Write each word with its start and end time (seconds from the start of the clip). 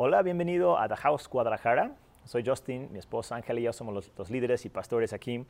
Hola, 0.00 0.22
bienvenido 0.22 0.78
a 0.78 0.86
The 0.86 0.94
House 0.94 1.28
Guadalajara. 1.28 1.90
Soy 2.24 2.46
Justin, 2.46 2.88
mi 2.92 3.00
esposa 3.00 3.34
Ángela 3.34 3.58
y 3.58 3.64
yo 3.64 3.72
somos 3.72 3.92
los, 3.92 4.12
los, 4.16 4.30
líderes 4.30 4.64
y 4.64 4.68
pastores 4.68 5.12
aquí 5.12 5.44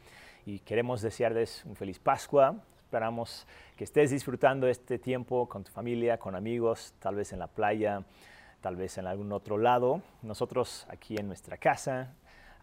y 0.46 0.60
queremos 0.60 1.02
desearles 1.02 1.66
un 1.66 1.76
feliz 1.76 1.98
Pascua. 1.98 2.54
Esperamos 2.80 3.46
que 3.76 3.84
estés 3.84 4.10
disfrutando 4.10 4.66
este 4.66 4.98
tiempo 4.98 5.46
con 5.50 5.64
tu 5.64 5.70
familia, 5.70 6.16
con 6.16 6.34
amigos, 6.34 6.94
tal 6.98 7.16
vez 7.16 7.34
en 7.34 7.40
la 7.40 7.46
playa, 7.48 8.04
tal 8.62 8.74
vez 8.76 8.96
en 8.96 9.06
algún 9.06 9.32
otro 9.32 9.58
lado. 9.58 10.00
Nosotros 10.22 10.86
aquí 10.88 11.16
en 11.18 11.26
nuestra 11.26 11.58
casa, 11.58 12.14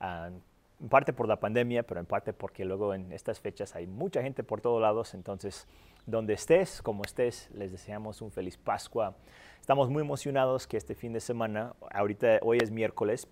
uh, 0.02 0.34
en 0.82 0.90
parte 0.90 1.14
por 1.14 1.28
la 1.28 1.40
pandemia, 1.40 1.84
pero 1.84 2.00
en 2.00 2.08
parte 2.08 2.34
porque 2.34 2.66
luego 2.66 2.96
en 2.96 3.12
estas 3.12 3.40
fechas 3.40 3.76
hay 3.76 3.86
mucha 3.86 4.24
gente 4.24 4.42
por 4.42 4.60
todos 4.60 4.82
lados. 4.82 5.14
Entonces, 5.14 5.68
donde 6.06 6.34
estés, 6.34 6.82
como 6.82 7.04
estés, 7.04 7.50
les 7.54 7.71
deseamos 7.71 8.21
un 8.21 8.32
feliz 8.32 8.58
Pascua. 8.58 9.16
Estamos 9.60 9.90
muy 9.90 10.02
emocionados 10.02 10.68
que 10.68 10.78
este 10.78 10.94
fin 10.94 11.14
de 11.14 11.20
semana, 11.20 11.74
ahorita 11.92 12.39
hoy 12.44 12.60
es 12.62 12.70
miércoles, 12.70 13.28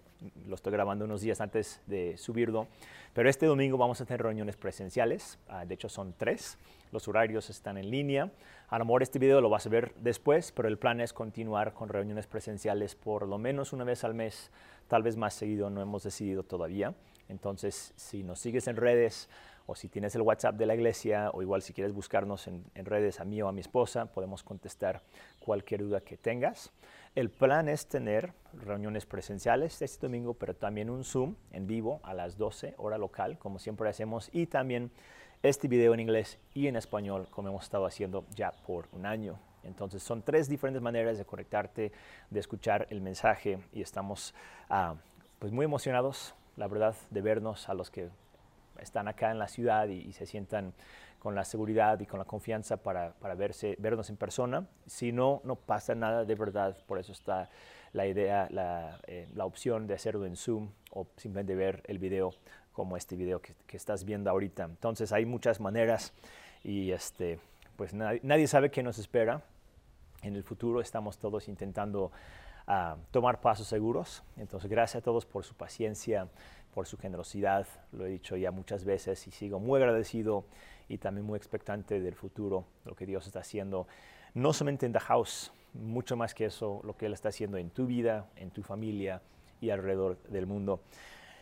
lo 0.47 0.55
estoy 0.55 0.71
grabando 0.71 1.05
unos 1.05 1.21
días 1.21 1.41
antes 1.41 1.81
de 1.85 2.17
subirlo, 2.17 2.67
pero 3.13 3.29
este 3.29 3.45
domingo 3.45 3.77
vamos 3.77 4.01
a 4.01 4.05
tener 4.05 4.23
reuniones 4.23 4.57
presenciales, 4.57 5.37
uh, 5.49 5.67
de 5.67 5.75
hecho 5.75 5.89
son 5.89 6.15
tres, 6.17 6.57
los 6.91 7.07
horarios 7.07 7.49
están 7.49 7.77
en 7.77 7.91
línea. 7.91 8.31
A 8.69 8.79
lo 8.79 8.85
mejor 8.85 9.03
este 9.03 9.19
video 9.19 9.41
lo 9.41 9.49
vas 9.49 9.67
a 9.67 9.69
ver 9.69 9.93
después, 9.97 10.51
pero 10.51 10.67
el 10.67 10.79
plan 10.79 11.01
es 11.01 11.13
continuar 11.13 11.73
con 11.73 11.89
reuniones 11.89 12.25
presenciales 12.25 12.95
por 12.95 13.27
lo 13.27 13.37
menos 13.37 13.73
una 13.73 13.83
vez 13.83 14.03
al 14.03 14.15
mes, 14.15 14.49
tal 14.87 15.03
vez 15.03 15.17
más 15.17 15.35
seguido, 15.35 15.69
no 15.69 15.81
hemos 15.81 16.03
decidido 16.03 16.43
todavía. 16.43 16.95
Entonces, 17.29 17.93
si 17.95 18.23
nos 18.23 18.39
sigues 18.39 18.67
en 18.67 18.75
redes 18.75 19.29
o 19.65 19.75
si 19.75 19.87
tienes 19.87 20.15
el 20.15 20.21
WhatsApp 20.21 20.55
de 20.55 20.65
la 20.65 20.75
iglesia 20.75 21.29
o 21.33 21.41
igual 21.41 21.61
si 21.61 21.73
quieres 21.73 21.93
buscarnos 21.93 22.47
en, 22.47 22.63
redes 22.75 23.19
a 23.19 23.25
mí 23.25 23.41
o 23.41 23.47
a 23.47 23.51
mi 23.51 23.61
esposa, 23.61 24.05
podemos 24.05 24.43
contestar 24.43 25.01
cualquier 25.39 25.81
duda 25.83 26.01
que 26.01 26.17
tengas. 26.17 26.71
El 27.15 27.29
plan 27.29 27.69
es 27.69 27.87
tener 27.87 28.33
reuniones 28.53 29.05
presenciales 29.05 29.81
este 29.81 30.07
domingo, 30.07 30.33
pero 30.33 30.55
también 30.55 30.89
un 30.89 31.03
Zoom 31.03 31.35
en 31.51 31.67
vivo 31.67 31.99
a 32.03 32.13
las 32.13 32.37
12 32.37 32.75
hora 32.77 32.97
local, 32.97 33.37
como 33.37 33.59
siempre 33.59 33.87
hacemos, 33.89 34.29
y 34.33 34.47
también 34.47 34.91
este 35.43 35.67
video 35.67 35.93
en 35.93 35.99
inglés 35.99 36.39
y 36.53 36.67
en 36.67 36.75
español, 36.75 37.27
como 37.29 37.49
hemos 37.49 37.63
estado 37.63 37.85
haciendo 37.85 38.25
ya 38.35 38.51
por 38.51 38.87
un 38.91 39.05
año. 39.05 39.39
Entonces 39.63 40.03
son 40.03 40.21
tres 40.21 40.49
diferentes 40.49 40.81
maneras 40.81 41.17
de 41.17 41.25
conectarte, 41.25 41.91
de 42.29 42.39
escuchar 42.39 42.87
el 42.89 43.01
mensaje 43.01 43.59
y 43.71 43.81
estamos 43.81 44.33
uh, 44.69 44.95
pues 45.39 45.51
muy 45.51 45.65
emocionados, 45.65 46.35
la 46.55 46.67
verdad, 46.67 46.95
de 47.09 47.21
vernos 47.21 47.69
a 47.69 47.73
los 47.73 47.89
que 47.89 48.09
están 48.83 49.07
acá 49.07 49.31
en 49.31 49.39
la 49.39 49.47
ciudad 49.47 49.87
y, 49.87 49.99
y, 49.99 50.13
se 50.13 50.25
sientan 50.25 50.73
con 51.19 51.35
la 51.35 51.45
seguridad 51.45 51.99
y 52.01 52.05
con 52.05 52.19
la 52.19 52.25
confianza 52.25 52.77
para, 52.77 53.13
para 53.13 53.33
verse, 53.33 53.75
vernos 53.79 54.09
en 54.09 54.17
persona. 54.17 54.67
Si 54.85 55.11
no, 55.11 55.41
no 55.45 55.55
pasa 55.55 55.95
nada 55.95 56.25
de 56.25 56.35
verdad, 56.35 56.77
por 56.85 56.99
eso 56.99 57.13
está 57.13 57.49
la 57.93 58.07
idea, 58.07 58.47
la, 58.51 58.99
eh, 59.07 59.29
la 59.33 59.45
opción 59.45 59.87
de 59.87 59.93
hacerlo 59.93 60.25
en 60.25 60.35
Zoom 60.35 60.69
o 60.91 61.07
simplemente 61.15 61.55
ver 61.55 61.81
el 61.87 61.99
video 61.99 62.31
como 62.73 62.97
este 62.97 63.15
video 63.15 63.41
que, 63.41 63.53
que 63.67 63.77
estás 63.77 64.03
viendo 64.03 64.29
ahorita. 64.29 64.65
Entonces 64.65 65.13
hay 65.13 65.25
muchas 65.25 65.61
maneras 65.61 66.11
y 66.63 66.91
este, 66.91 67.39
pues 67.77 67.93
nadie, 67.93 68.19
nadie 68.23 68.47
sabe 68.47 68.71
qué 68.71 68.83
nos 68.83 68.97
espera. 68.97 69.43
En 70.23 70.35
el 70.35 70.43
futuro 70.43 70.81
estamos 70.81 71.17
todos 71.17 71.47
intentando 71.47 72.11
uh, 72.67 72.97
tomar 73.11 73.41
pasos 73.41 73.67
seguros. 73.67 74.23
Entonces 74.37 74.69
gracias 74.69 75.01
a 75.01 75.03
todos 75.03 75.25
por 75.25 75.43
su 75.43 75.55
paciencia, 75.55 76.27
por 76.73 76.87
su 76.87 76.97
generosidad, 76.97 77.67
lo 77.91 78.05
he 78.05 78.09
dicho 78.09 78.35
ya 78.35 78.51
muchas 78.51 78.83
veces 78.83 79.27
y 79.27 79.31
sigo 79.31 79.59
muy 79.59 79.79
agradecido 79.79 80.45
y 80.89 80.97
también 80.97 81.25
muy 81.25 81.37
expectante 81.37 81.99
del 81.99 82.15
futuro, 82.15 82.65
lo 82.85 82.95
que 82.95 83.05
Dios 83.05 83.27
está 83.27 83.39
haciendo, 83.39 83.87
no 84.33 84.53
solamente 84.53 84.85
en 84.85 84.93
The 84.93 84.99
House, 84.99 85.51
mucho 85.73 86.15
más 86.15 86.33
que 86.33 86.45
eso, 86.45 86.81
lo 86.83 86.95
que 86.95 87.05
Él 87.05 87.13
está 87.13 87.29
haciendo 87.29 87.57
en 87.57 87.69
tu 87.69 87.85
vida, 87.85 88.27
en 88.35 88.51
tu 88.51 88.63
familia 88.63 89.21
y 89.61 89.69
alrededor 89.69 90.17
del 90.23 90.45
mundo. 90.45 90.81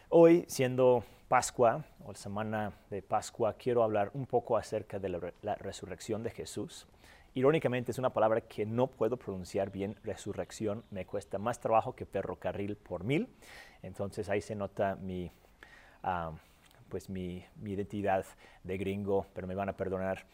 Hoy, 0.09 0.45
siendo 0.47 1.03
Pascua 1.27 1.85
o 2.05 2.11
la 2.11 2.17
semana 2.17 2.73
de 2.89 3.01
Pascua, 3.01 3.53
quiero 3.53 3.83
hablar 3.83 4.11
un 4.13 4.25
poco 4.25 4.57
acerca 4.57 4.99
de 4.99 5.09
la, 5.09 5.33
la 5.41 5.55
resurrección 5.55 6.23
de 6.23 6.31
Jesús. 6.31 6.87
Irónicamente 7.33 7.91
es 7.91 7.97
una 7.97 8.09
palabra 8.09 8.41
que 8.41 8.65
no 8.65 8.87
puedo 8.87 9.15
pronunciar 9.15 9.71
bien, 9.71 9.95
resurrección, 10.03 10.83
me 10.91 11.05
cuesta 11.05 11.37
más 11.37 11.61
trabajo 11.61 11.95
que 11.95 12.05
ferrocarril 12.05 12.75
por 12.75 13.05
mil. 13.05 13.29
Entonces 13.81 14.27
ahí 14.27 14.41
se 14.41 14.53
nota 14.53 14.97
mi, 14.97 15.31
uh, 16.03 16.35
pues 16.89 17.09
mi, 17.09 17.45
mi, 17.55 17.71
identidad 17.71 18.25
de 18.63 18.77
gringo, 18.77 19.27
pero 19.33 19.47
me 19.47 19.55
van 19.55 19.69
a 19.69 19.73
perdonar. 19.77 20.25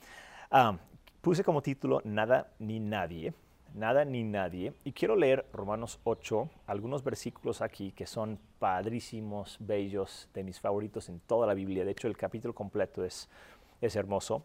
Um, 0.52 0.80
puse 1.22 1.44
como 1.44 1.62
título 1.62 2.02
Nada 2.04 2.52
ni 2.58 2.80
Nadie, 2.80 3.36
Nada 3.76 4.04
ni 4.04 4.24
Nadie, 4.24 4.74
y 4.84 4.92
quiero 4.92 5.16
leer 5.16 5.46
Romanos 5.54 6.00
8, 6.04 6.50
algunos 6.66 7.04
versículos 7.04 7.62
aquí 7.62 7.92
que 7.92 8.08
son 8.08 8.40
padrísimos, 8.58 9.58
bellos, 9.60 10.30
de 10.34 10.44
mis 10.44 10.60
favoritos 10.60 11.10
en 11.10 11.20
toda 11.20 11.46
la 11.46 11.54
Biblia. 11.54 11.86
De 11.86 11.92
hecho, 11.92 12.08
el 12.08 12.18
capítulo 12.18 12.56
completo 12.56 13.06
es, 13.06 13.30
es 13.82 13.96
hermoso. 13.96 14.44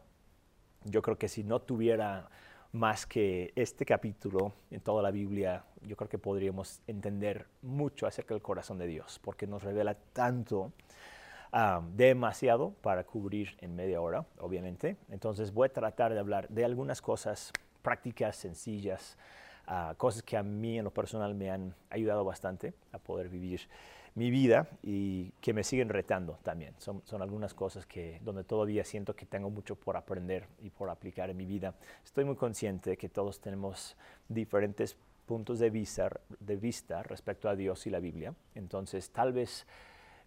Yo 0.85 1.03
creo 1.03 1.17
que 1.19 1.29
si 1.29 1.45
no 1.45 1.61
tuviera 1.61 2.29
más 2.73 3.07
que 3.07 3.53
este 3.55 3.85
capítulo 3.85 4.53
en 4.71 4.81
toda 4.81 5.03
la 5.03 5.11
Biblia, 5.11 5.65
yo 5.83 5.97
creo 5.97 6.09
que 6.09 6.19
podríamos 6.19 6.81
entender 6.87 7.47
mucho 7.61 8.07
acerca 8.07 8.35
del 8.35 8.43
corazón 8.43 8.79
de 8.79 8.87
Dios, 8.87 9.21
porque 9.23 9.47
nos 9.47 9.63
revela 9.63 9.95
tanto, 10.13 10.73
demasiado 11.95 12.71
para 12.81 13.05
cubrir 13.05 13.59
en 13.61 13.77
media 13.77 14.01
hora, 14.01 14.25
obviamente. 14.39 14.97
Entonces 15.11 15.53
voy 15.53 15.67
a 15.67 15.73
tratar 15.73 16.15
de 16.15 16.19
hablar 16.19 16.49
de 16.49 16.65
algunas 16.65 17.03
cosas 17.03 17.53
prácticas, 17.83 18.37
sencillas, 18.37 19.19
uh, 19.69 19.95
cosas 19.97 20.23
que 20.23 20.37
a 20.37 20.43
mí 20.43 20.79
en 20.79 20.85
lo 20.85 20.91
personal 20.91 21.35
me 21.35 21.51
han 21.51 21.75
ayudado 21.91 22.25
bastante 22.25 22.75
a 22.93 22.99
poder 22.99 23.29
vivir 23.29 23.69
mi 24.15 24.31
vida 24.31 24.69
y 24.83 25.31
que 25.41 25.55
me 25.55 25.65
siguen 25.65 25.89
retando 25.89 26.39
también. 26.43 26.75
Son, 26.79 27.03
algunas 27.23 27.55
cosas 27.55 27.87
que 27.87 28.21
donde 28.23 28.45
todavía 28.45 28.85
siento 28.85 29.17
que 29.17 29.27
tengo 29.27 29.51
mucho 29.51 29.77
por 29.77 29.97
aprender 29.97 30.47
y 30.63 30.71
por 30.71 30.91
aplicar 30.91 31.31
en 31.31 31.37
mi 31.37 31.47
vida. 31.47 31.75
Estoy 32.05 32.25
muy 32.25 32.37
consciente 32.37 32.91
de 32.91 32.97
que 32.97 33.09
todos 33.09 33.41
tenemos 33.41 33.97
diferentes 34.29 34.97
puntos 35.27 35.59
de 35.59 35.71
vista, 35.71 36.11
de 36.41 36.57
vista 36.57 37.03
respecto 37.03 37.49
a 37.49 37.57
Dios 37.57 37.87
y 37.87 37.91
la 37.91 38.01
Biblia. 38.01 38.35
Entonces, 38.55 39.11
tal 39.11 39.33
vez 39.33 39.67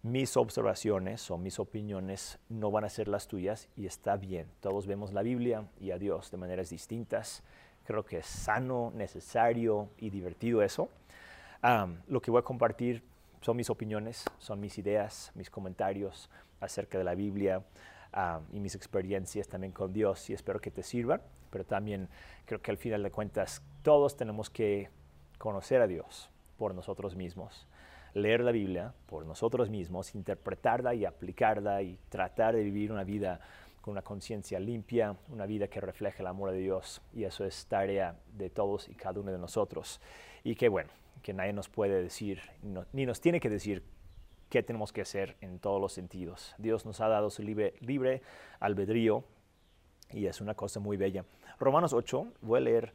mis 0.02 0.36
observaciones 0.36 1.30
o 1.30 1.38
mis 1.38 1.58
opiniones 1.58 2.38
no 2.48 2.70
van 2.70 2.84
a 2.84 2.88
ser 2.88 3.08
las 3.08 3.28
tuyas 3.28 3.68
y 3.76 3.86
está 3.86 4.16
bien. 4.16 4.48
Todos 4.60 4.86
vemos 4.86 5.12
la 5.12 5.22
Biblia 5.22 5.68
y 5.80 5.92
a 5.92 5.98
Dios 5.98 6.30
de 6.30 6.36
maneras 6.38 6.70
distintas. 6.70 7.42
Creo 7.86 8.04
que 8.04 8.18
es 8.18 8.26
sano, 8.26 8.92
necesario 8.94 9.90
y 9.98 10.10
divertido 10.10 10.62
eso. 10.62 10.88
Um, 11.62 11.96
lo 12.08 12.20
que 12.20 12.30
voy 12.30 12.40
a 12.40 12.42
compartir 12.42 13.02
son 13.40 13.56
mis 13.56 13.70
opiniones, 13.70 14.24
son 14.38 14.60
mis 14.60 14.76
ideas, 14.78 15.30
mis 15.34 15.50
comentarios 15.50 16.28
acerca 16.60 16.98
de 16.98 17.04
la 17.04 17.14
Biblia 17.14 17.62
uh, 18.12 18.42
y 18.52 18.60
mis 18.60 18.74
experiencias 18.74 19.48
también 19.48 19.72
con 19.72 19.92
Dios 19.92 20.28
y 20.30 20.32
espero 20.32 20.60
que 20.60 20.70
te 20.70 20.82
sirvan, 20.82 21.22
pero 21.50 21.64
también 21.64 22.08
creo 22.44 22.60
que 22.60 22.72
al 22.72 22.76
final 22.76 23.02
de 23.02 23.10
cuentas 23.10 23.62
todos 23.82 24.16
tenemos 24.16 24.50
que 24.50 24.90
conocer 25.38 25.80
a 25.80 25.86
Dios 25.86 26.28
por 26.56 26.74
nosotros 26.74 27.14
mismos, 27.14 27.68
leer 28.14 28.40
la 28.40 28.50
Biblia 28.50 28.94
por 29.06 29.26
nosotros 29.26 29.70
mismos, 29.70 30.14
interpretarla 30.14 30.94
y 30.94 31.04
aplicarla 31.04 31.82
y 31.82 31.98
tratar 32.08 32.56
de 32.56 32.64
vivir 32.64 32.90
una 32.90 33.04
vida 33.04 33.40
una 33.86 34.02
conciencia 34.02 34.58
limpia, 34.58 35.16
una 35.28 35.46
vida 35.46 35.68
que 35.68 35.80
refleje 35.80 36.22
el 36.22 36.26
amor 36.26 36.50
de 36.50 36.58
Dios 36.58 37.02
y 37.14 37.24
eso 37.24 37.44
es 37.44 37.66
tarea 37.66 38.16
de 38.36 38.50
todos 38.50 38.88
y 38.88 38.94
cada 38.94 39.20
uno 39.20 39.32
de 39.32 39.38
nosotros. 39.38 40.00
Y 40.44 40.54
que 40.54 40.68
bueno, 40.68 40.90
que 41.22 41.32
nadie 41.32 41.52
nos 41.52 41.68
puede 41.68 42.02
decir, 42.02 42.40
ni 42.92 43.06
nos 43.06 43.20
tiene 43.20 43.40
que 43.40 43.50
decir 43.50 43.82
qué 44.48 44.62
tenemos 44.62 44.92
que 44.92 45.02
hacer 45.02 45.36
en 45.40 45.58
todos 45.58 45.80
los 45.80 45.92
sentidos. 45.92 46.54
Dios 46.58 46.86
nos 46.86 47.00
ha 47.00 47.08
dado 47.08 47.30
su 47.30 47.42
libre, 47.42 48.22
albedrío 48.60 49.24
y 50.12 50.26
es 50.26 50.40
una 50.40 50.54
cosa 50.54 50.80
muy 50.80 50.96
bella. 50.96 51.24
Romanos 51.58 51.92
8, 51.92 52.26
voy 52.42 52.58
a 52.58 52.60
leer 52.60 52.92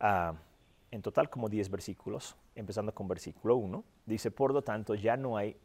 uh, 0.00 0.34
en 0.90 1.02
total 1.02 1.28
como 1.30 1.48
10 1.48 1.70
versículos, 1.70 2.36
empezando 2.54 2.94
con 2.94 3.08
versículo 3.08 3.56
1. 3.56 3.82
Dice, 4.06 4.30
por 4.30 4.52
lo 4.52 4.62
tanto, 4.62 4.94
ya 4.94 5.16
no 5.16 5.36
hay 5.36 5.56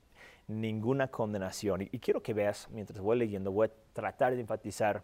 ninguna 0.48 1.10
condenación. 1.10 1.82
Y, 1.82 2.00
quiero 2.00 2.24
que 2.24 2.34
veas, 2.34 2.68
mientras 2.72 3.00
voy 3.00 3.18
leyendo, 3.18 3.52
voy 3.52 3.68
a 3.68 3.72
tratar 3.94 4.34
de 4.34 4.42
enfatizar 4.42 5.04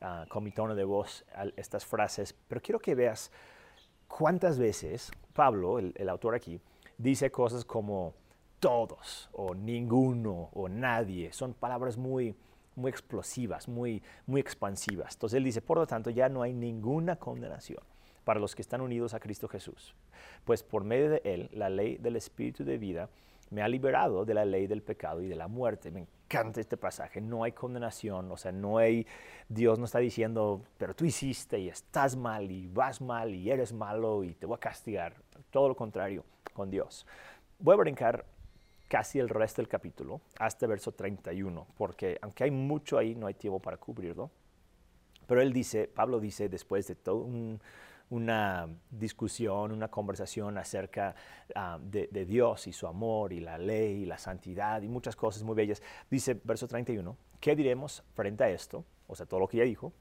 uh, 0.00 0.28
con 0.28 0.44
mi 0.44 0.52
tono 0.52 0.74
de 0.74 0.84
voz 0.84 1.24
estas 1.56 1.84
frases, 1.84 2.34
pero 2.48 2.60
quiero 2.60 2.78
que 2.78 2.94
veas 2.94 3.30
cuántas 4.08 4.58
veces 4.58 5.10
Pablo, 5.32 5.78
el, 5.78 5.92
el, 5.96 6.08
autor 6.08 6.34
aquí, 6.34 6.60
dice 6.98 7.30
cosas 7.30 7.64
como 7.64 8.14
todos 8.60 9.28
o 9.32 9.54
ninguno 9.54 10.50
o 10.52 10.68
nadie. 10.68 11.32
Son 11.32 11.52
palabras 11.52 11.96
muy, 11.96 12.34
muy 12.76 12.90
explosivas, 12.90 13.68
muy, 13.68 14.02
muy 14.26 14.40
expansivas. 14.40 15.14
Entonces 15.14 15.36
él 15.36 15.44
dice, 15.44 15.60
por 15.60 15.78
lo 15.78 15.86
tanto, 15.86 16.10
ya 16.10 16.28
no 16.28 16.42
hay 16.42 16.52
ninguna 16.52 17.16
condenación 17.16 17.82
para 18.24 18.40
los 18.40 18.54
que 18.54 18.62
están 18.62 18.80
unidos 18.80 19.14
a 19.14 19.20
Cristo 19.20 19.48
Jesús. 19.48 19.94
Pues 20.44 20.62
por 20.62 20.84
medio 20.84 21.10
de 21.10 21.22
él, 21.24 21.50
la 21.52 21.70
ley 21.70 21.96
del 21.96 22.16
Espíritu 22.16 22.64
de 22.64 22.78
vida 22.78 23.08
me 23.50 23.62
ha 23.62 23.68
liberado 23.68 24.24
de 24.24 24.34
la 24.34 24.44
ley 24.44 24.66
del 24.66 24.82
pecado 24.82 25.22
y 25.22 25.28
de 25.28 25.36
la 25.36 25.48
muerte. 25.48 25.90
Me 25.90 26.00
encanta 26.00 26.60
este 26.60 26.76
pasaje. 26.76 27.20
No 27.20 27.44
hay 27.44 27.52
condenación, 27.52 28.30
o 28.30 28.36
sea, 28.36 28.52
no 28.52 28.78
hay, 28.78 29.06
Dios 29.48 29.78
no 29.78 29.84
está 29.84 29.98
diciendo, 29.98 30.62
pero 30.78 30.94
tú 30.94 31.04
hiciste 31.04 31.58
y 31.58 31.68
estás 31.68 32.16
mal 32.16 32.50
y 32.50 32.66
vas 32.66 33.00
mal 33.00 33.34
y 33.34 33.50
eres 33.50 33.72
malo 33.72 34.24
y 34.24 34.34
te 34.34 34.46
voy 34.46 34.56
a 34.56 34.60
castigar. 34.60 35.14
todo 35.50 35.68
lo 35.68 35.76
contrario 35.76 36.24
con 36.52 36.70
Dios. 36.70 37.06
Voy 37.58 37.74
a 37.74 37.78
brincar 37.78 38.24
casi 38.88 39.18
el 39.18 39.28
resto 39.28 39.62
del 39.62 39.68
capítulo 39.68 40.20
hasta 40.38 40.66
verso 40.66 40.92
31, 40.92 41.66
porque 41.76 42.18
aunque 42.22 42.44
hay 42.44 42.50
mucho 42.50 42.98
ahí, 42.98 43.14
no 43.14 43.26
hay 43.26 43.34
tiempo 43.34 43.60
para 43.60 43.76
cubrirlo. 43.76 44.30
Pero 45.26 45.40
él 45.40 45.52
dice, 45.52 45.88
Pablo 45.88 46.20
dice, 46.20 46.48
después 46.48 46.86
de 46.86 46.94
todo 46.94 47.26
una 48.10 48.68
discusión, 48.90 49.72
una 49.72 49.88
conversación 49.88 50.58
acerca 50.58 51.14
ah, 51.54 51.78
de, 51.80 52.08
de, 52.10 52.24
Dios 52.24 52.66
y 52.66 52.72
su 52.72 52.86
amor 52.86 53.32
y 53.32 53.40
la 53.40 53.58
ley 53.58 54.02
y 54.02 54.06
la 54.06 54.18
santidad 54.18 54.82
y 54.82 54.88
muchas 54.88 55.16
cosas 55.16 55.42
muy 55.42 55.54
bellas, 55.54 55.82
dice 56.10 56.40
verso 56.44 56.68
31, 56.68 57.16
¿qué 57.40 57.56
diremos 57.56 58.04
frente 58.14 58.44
a 58.44 58.50
esto? 58.50 58.84
O 59.08 59.14
sea, 59.14 59.26
todo 59.26 59.40
lo 59.40 59.48
que 59.48 59.58
ya 59.58 59.64
dijo. 59.64 59.92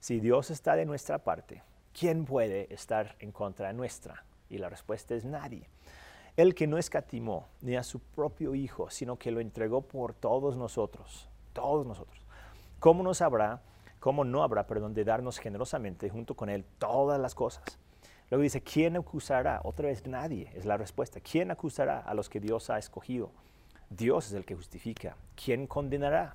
Si 0.00 0.20
Dios 0.20 0.50
está 0.50 0.74
de 0.74 0.84
nuestra 0.84 1.18
parte, 1.18 1.62
¿quién 1.98 2.24
puede 2.24 2.72
estar 2.72 3.16
en 3.20 3.32
contra 3.32 3.72
nuestra? 3.72 4.24
Y 4.48 4.58
la 4.58 4.68
respuesta 4.68 5.14
es 5.14 5.24
nadie. 5.24 5.68
El 6.36 6.54
que 6.54 6.66
no 6.66 6.78
escatimó 6.78 7.48
ni 7.60 7.76
a 7.76 7.82
su 7.82 8.00
propio 8.00 8.54
Hijo, 8.54 8.90
sino 8.90 9.18
que 9.18 9.30
lo 9.30 9.40
entregó 9.40 9.82
por 9.82 10.14
todos 10.14 10.56
nosotros, 10.56 11.28
todos 11.52 11.86
nosotros. 11.86 12.24
¿Cómo 12.80 13.02
nos 13.02 13.20
habrá, 13.20 13.62
cómo 14.02 14.24
no 14.24 14.42
habrá, 14.42 14.66
perdón, 14.66 14.94
de 14.94 15.04
darnos 15.04 15.38
generosamente 15.38 16.10
junto 16.10 16.34
con 16.34 16.50
Él 16.50 16.64
todas 16.78 17.20
las 17.20 17.36
cosas? 17.36 17.62
Luego 18.30 18.42
dice, 18.42 18.60
¿quién 18.60 18.96
acusará? 18.96 19.60
Otra 19.62 19.86
vez 19.86 20.04
nadie 20.08 20.50
es 20.54 20.64
la 20.64 20.76
respuesta. 20.76 21.20
¿Quién 21.20 21.52
acusará 21.52 22.00
a 22.00 22.12
los 22.12 22.28
que 22.28 22.40
Dios 22.40 22.68
ha 22.68 22.78
escogido? 22.78 23.30
Dios 23.90 24.26
es 24.26 24.32
el 24.32 24.44
que 24.44 24.56
justifica. 24.56 25.16
¿Quién 25.36 25.68
condenará? 25.68 26.34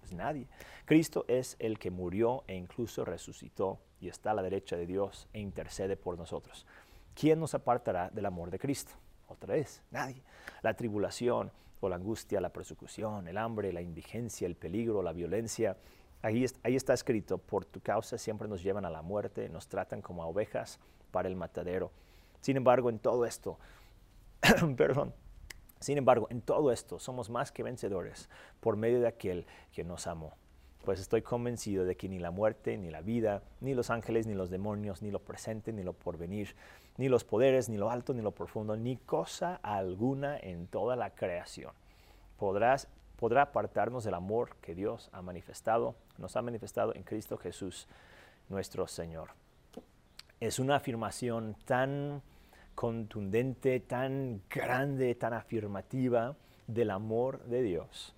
Pues 0.00 0.12
nadie. 0.12 0.48
Cristo 0.84 1.24
es 1.28 1.56
el 1.60 1.78
que 1.78 1.90
murió 1.90 2.44
e 2.46 2.54
incluso 2.54 3.06
resucitó 3.06 3.78
y 4.00 4.08
está 4.08 4.32
a 4.32 4.34
la 4.34 4.42
derecha 4.42 4.76
de 4.76 4.86
Dios 4.86 5.28
e 5.32 5.40
intercede 5.40 5.96
por 5.96 6.18
nosotros. 6.18 6.66
¿Quién 7.14 7.40
nos 7.40 7.54
apartará 7.54 8.10
del 8.10 8.26
amor 8.26 8.50
de 8.50 8.58
Cristo? 8.58 8.92
Otra 9.28 9.54
vez, 9.54 9.82
nadie. 9.90 10.22
La 10.60 10.74
tribulación 10.74 11.52
o 11.80 11.88
la 11.88 11.96
angustia, 11.96 12.38
la 12.40 12.52
persecución, 12.52 13.28
el 13.28 13.38
hambre, 13.38 13.72
la 13.72 13.80
indigencia, 13.80 14.46
el 14.46 14.56
peligro, 14.56 15.02
la 15.02 15.12
violencia. 15.12 15.78
Ahí, 16.22 16.44
está 16.44 16.94
escrito, 16.94 17.38
por 17.38 17.64
tu 17.64 17.80
causa 17.80 18.18
siempre 18.18 18.48
nos 18.48 18.62
llevan 18.62 18.84
a 18.84 18.90
la 18.90 19.02
muerte, 19.02 19.48
nos 19.48 19.68
tratan 19.68 20.02
como 20.02 20.22
a 20.22 20.26
ovejas 20.26 20.80
para 21.12 21.28
el 21.28 21.36
matadero. 21.36 21.92
Sin 22.40 22.56
embargo, 22.56 22.90
en 22.90 22.98
todo 22.98 23.24
esto, 23.24 23.58
perdón, 24.76 25.14
sin 25.80 25.96
embargo, 25.96 26.26
en 26.30 26.40
todo 26.40 26.72
esto 26.72 26.98
somos 26.98 27.30
más 27.30 27.52
que 27.52 27.62
vencedores 27.62 28.28
por 28.60 28.76
medio 28.76 29.00
de 29.00 29.06
aquel 29.06 29.46
que 29.72 29.84
nos 29.84 30.06
amó 30.06 30.34
pues 30.84 31.00
estoy 31.00 31.20
convencido 31.20 31.84
de 31.84 31.98
que 31.98 32.08
ni 32.08 32.18
la 32.18 32.30
muerte, 32.30 32.78
ni 32.78 32.88
la 32.88 33.02
vida, 33.02 33.42
ni 33.60 33.74
los 33.74 33.90
ángeles, 33.90 34.26
ni 34.26 34.32
los 34.32 34.48
demonios, 34.48 35.02
ni 35.02 35.10
lo 35.10 35.18
presente, 35.18 35.70
ni 35.70 35.82
lo 35.82 35.92
porvenir, 35.92 36.54
ni 36.96 37.10
los 37.10 37.24
poderes, 37.24 37.68
ni 37.68 37.76
lo 37.76 37.90
alto, 37.90 38.14
ni 38.14 38.22
lo 38.22 38.30
profundo, 38.30 38.74
ni 38.74 38.96
cosa 38.96 39.56
alguna 39.56 40.38
en 40.38 40.66
toda 40.66 40.96
la 40.96 41.10
creación 41.10 41.72
podrás, 42.38 42.88
podrá 43.18 43.42
apartarnos 43.42 44.04
del 44.04 44.14
amor 44.14 44.56
que 44.62 44.74
Dios 44.74 45.10
ha 45.12 45.20
manifestado, 45.22 45.96
nos 46.16 46.36
ha 46.36 46.42
manifestado 46.42 46.94
en 46.94 47.02
Cristo 47.02 47.36
Jesús, 47.36 47.88
nuestro 48.48 48.86
Señor. 48.86 49.30
Es 50.40 50.58
una 50.58 50.76
afirmación 50.76 51.56
tan 51.64 52.22
contundente, 52.74 53.80
tan 53.80 54.42
grande, 54.48 55.14
tan 55.16 55.32
afirmativa 55.34 56.36
del 56.66 56.90
amor 56.90 57.42
de 57.44 57.62
Dios 57.62 58.14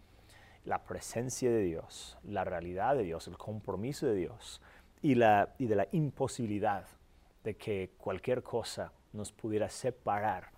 la 0.65 0.85
presencia 0.85 1.51
de 1.51 1.63
Dios, 1.63 2.19
la 2.23 2.45
realidad 2.45 2.95
de 2.95 3.05
Dios, 3.05 3.27
el 3.29 3.39
compromiso 3.39 4.07
de 4.07 4.15
Dios 4.15 4.61
y, 5.03 5.13
y 5.13 5.67
de 5.67 5.77
la 5.77 5.89
imposibilidad 5.93 6.87
de 7.45 7.57
que 7.57 7.93
cualquier 7.97 8.43
cosa 8.43 8.93
nos 9.13 9.33
pudiera 9.33 9.69
separar 9.69 10.51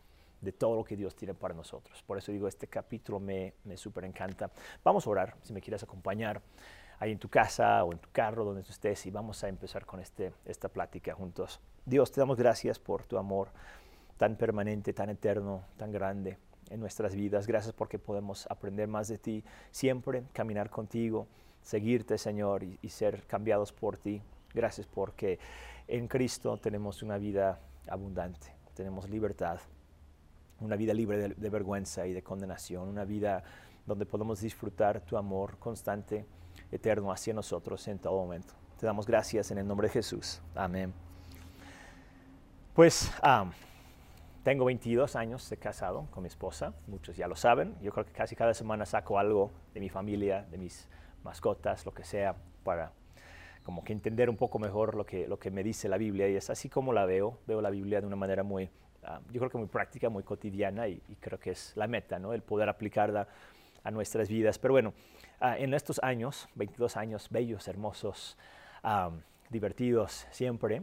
de 0.43 0.53
todo 0.53 0.77
lo 0.77 0.85
que 0.85 0.97
Dios 0.97 1.17
tiene 1.17 1.33
para 1.33 1.55
nosotros. 1.55 2.03
Por 2.03 2.19
eso 2.19 2.31
digo, 2.33 2.47
este 2.47 2.67
capítulo 2.67 3.19
me, 3.19 3.55
me 3.65 3.79
súper 3.79 4.05
encanta. 4.05 4.51
Vamos 4.85 5.07
a 5.07 5.11
orar, 5.11 5.37
si 5.43 5.55
me 5.55 5.63
quieres 5.63 5.83
acompañar 5.83 6.43
ahí 6.99 7.11
en 7.11 7.19
tu 7.19 7.29
casa 7.29 7.83
o 7.85 7.93
en 7.93 7.99
tu 7.99 8.09
carro, 8.13 8.45
donde 8.45 8.61
estés, 8.61 9.07
y 9.07 9.11
vamos 9.11 9.43
a 9.43 9.49
empezar 9.49 9.87
con 9.87 10.01
este, 10.01 10.33
esta 10.45 10.69
plática 10.69 11.15
juntos. 11.15 11.61
Dios, 11.85 12.13
te 12.13 12.21
damos 12.21 12.37
gracias 12.37 12.79
por 12.79 13.05
tu 13.05 13.19
amor 13.19 13.49
tan 14.19 14.37
permanente, 14.37 14.93
tan 14.93 15.11
eterno, 15.11 15.65
tan 15.77 15.91
grande 15.91 16.39
en 16.71 16.79
nuestras 16.79 17.17
vidas. 17.17 17.49
Gracias 17.49 17.75
porque 17.75 17.99
podemos 17.99 18.47
aprender 18.49 18.87
más 18.87 19.09
de 19.09 19.19
ti, 19.19 19.45
siempre 19.73 20.23
caminar 20.33 20.71
contigo, 20.71 21.27
seguirte, 21.61 22.19
Señor, 22.19 22.63
y, 22.63 22.89
ser 22.89 23.27
cambiados 23.27 23.73
por 23.73 23.97
ti. 23.97 24.23
Gracias 24.55 24.87
porque 24.87 25.41
en 25.89 26.07
Cristo 26.07 26.57
tenemos 26.57 27.03
una 27.03 27.19
vida 27.19 27.59
abundante, 27.89 28.55
tenemos 28.75 29.11
libertad, 29.11 29.59
una 30.63 30.77
vida 30.77 30.95
libre 30.95 31.29
de, 31.29 31.51
vergüenza 31.51 32.07
y 32.07 32.13
de 32.13 32.23
condenación, 32.23 32.89
una 32.89 33.05
vida 33.05 33.43
donde 33.87 34.07
podemos 34.07 34.41
disfrutar 34.41 35.01
tu 35.01 35.17
amor 35.17 35.59
constante, 35.59 36.25
eterno 36.71 37.11
hacia 37.11 37.35
nosotros 37.35 37.87
en 37.89 37.99
todo 37.99 38.15
momento. 38.15 38.55
Te 38.79 38.87
damos 38.87 39.07
gracias 39.07 39.51
en 39.51 39.59
el 39.59 39.67
nombre 39.67 39.89
de 39.89 39.95
Jesús. 39.95 40.41
Amén. 40.55 40.93
Pues, 42.75 43.11
tengo 44.43 44.65
22 44.65 45.17
años 45.17 45.49
de 45.51 45.57
casado 45.57 46.07
con 46.11 46.23
mi 46.23 46.29
esposa, 46.29 46.73
muchos 46.87 47.17
ya 47.17 47.29
lo 47.29 47.37
saben. 47.37 47.77
Yo 47.83 47.93
creo 47.93 48.07
que 48.07 48.13
casi 48.13 48.35
cada 48.35 48.55
semana 48.55 48.87
saco 48.87 49.19
algo 49.19 49.51
de 49.75 49.81
mi 49.81 49.89
familia, 49.89 50.47
de 50.51 50.59
mis 50.59 50.89
mascotas, 51.23 51.85
lo 51.85 51.93
que 51.93 52.05
sea, 52.05 52.37
para 52.65 52.93
como 53.65 53.85
que 53.85 53.93
entender 53.93 54.29
un 54.29 54.37
poco 54.37 54.59
mejor 54.59 54.95
lo 54.95 55.07
que, 55.07 55.29
lo 55.29 55.39
que 55.39 55.51
me 55.51 55.63
dice 55.63 55.89
la 55.89 55.97
Biblia. 55.97 56.29
Y 56.29 56.37
es 56.37 56.51
así 56.51 56.69
como 56.69 56.93
la 56.93 57.05
veo. 57.05 57.39
Veo 57.47 57.61
la 57.61 57.71
Biblia 57.71 58.01
de 58.01 58.07
una 58.07 58.17
manera 58.17 58.43
muy, 58.43 58.71
ah, 59.05 59.21
yo 59.31 59.41
creo 59.41 59.51
que 59.51 59.59
muy 59.59 59.67
práctica, 59.67 60.09
muy 60.09 60.23
cotidiana 60.23 60.89
y, 60.89 61.01
creo 61.21 61.39
que 61.39 61.51
es 61.51 61.73
la 61.77 61.87
meta, 61.87 62.19
¿no? 62.19 62.33
El 62.33 62.43
poder 62.43 62.69
aplicarla 62.69 63.29
a 63.85 63.91
nuestras 63.91 64.29
vidas. 64.29 64.59
Pero 64.59 64.75
bueno, 64.75 64.95
ah, 65.41 65.59
en 65.59 65.75
estos 65.75 66.01
años, 66.03 66.49
22 66.55 66.97
años 66.97 67.29
bellos, 67.31 67.69
hermosos, 67.69 68.37
divertidos 69.49 70.27
siempre, 70.33 70.83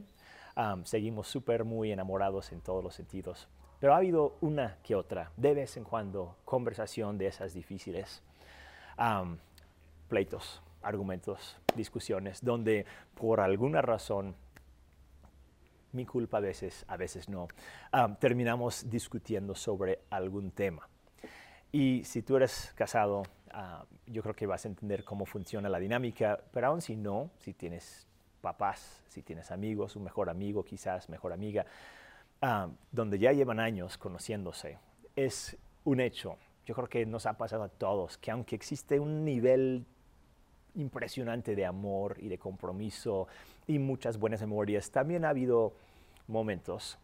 seguimos 0.84 1.28
súper 1.28 1.66
muy 1.66 1.92
enamorados 1.92 2.52
en 2.54 2.62
todos 2.62 2.84
los 2.84 2.96
sentidos. 2.96 3.50
Pero 3.80 3.94
ha 3.94 3.98
habido 3.98 4.38
una 4.42 4.78
que 4.84 4.96
otra, 4.96 5.32
de 5.36 5.54
vez 5.54 5.76
en 5.76 5.84
cuando, 5.84 6.38
conversación 6.46 7.18
de 7.18 7.28
esas 7.28 7.54
difíciles, 7.54 8.24
pleitos, 10.08 10.62
argumentos, 10.82 11.58
discusiones, 11.76 12.44
donde 12.44 12.86
por 13.16 13.40
alguna 13.40 13.82
razón, 13.82 14.36
mi 15.94 16.06
culpa 16.06 16.38
a 16.38 16.42
veces, 16.42 16.86
a 16.88 16.98
veces 16.98 17.30
no, 17.30 17.48
terminamos 18.20 18.90
discutiendo 18.90 19.56
sobre 19.56 20.00
algún 20.10 20.52
tema. 20.52 20.88
Y 21.72 22.04
si 22.04 22.22
tú 22.22 22.38
eres 22.38 22.74
casado, 22.76 23.24
yo 24.08 24.22
creo 24.22 24.36
que 24.36 24.48
vas 24.48 24.66
a 24.66 24.68
entender 24.68 25.04
cómo 25.04 25.26
funciona 25.26 25.70
la 25.70 25.80
dinámica, 25.80 26.40
pero 26.52 26.68
aún 26.68 26.82
si 26.82 26.96
no, 26.96 27.30
si 27.40 27.54
tienes 27.54 28.08
papás, 28.42 29.04
si 29.08 29.22
tienes 29.22 29.52
amigos, 29.52 29.96
un 29.96 30.04
mejor 30.04 30.30
amigo 30.30 30.64
quizás, 30.64 31.10
mejor 31.10 31.34
amiga, 31.34 31.66
ah, 32.42 32.70
donde 32.92 33.20
ya 33.20 33.32
llevan 33.34 33.60
años 33.60 33.98
conociéndose, 33.98 34.78
es 35.16 35.58
un 35.84 36.00
hecho. 36.00 36.38
Yo 36.66 36.76
creo 36.76 36.88
que 36.88 37.06
nos 37.06 37.26
ha 37.26 37.34
pasado 37.34 37.64
a 37.64 37.70
todos 37.70 38.18
que 38.18 38.32
aunque 38.32 38.56
existe 38.56 39.00
un 39.00 39.26
nivel 39.26 39.86
impresionante 40.76 41.56
de 41.56 41.66
amor 41.66 42.18
y 42.20 42.30
de 42.30 42.38
compromiso 42.38 43.28
y 43.70 43.78
muchas 43.78 44.18
buenas 44.18 44.42
memorias, 44.42 44.90
también 44.90 45.24
ha 45.26 45.30
habido 45.30 45.76
momentos 46.28 46.98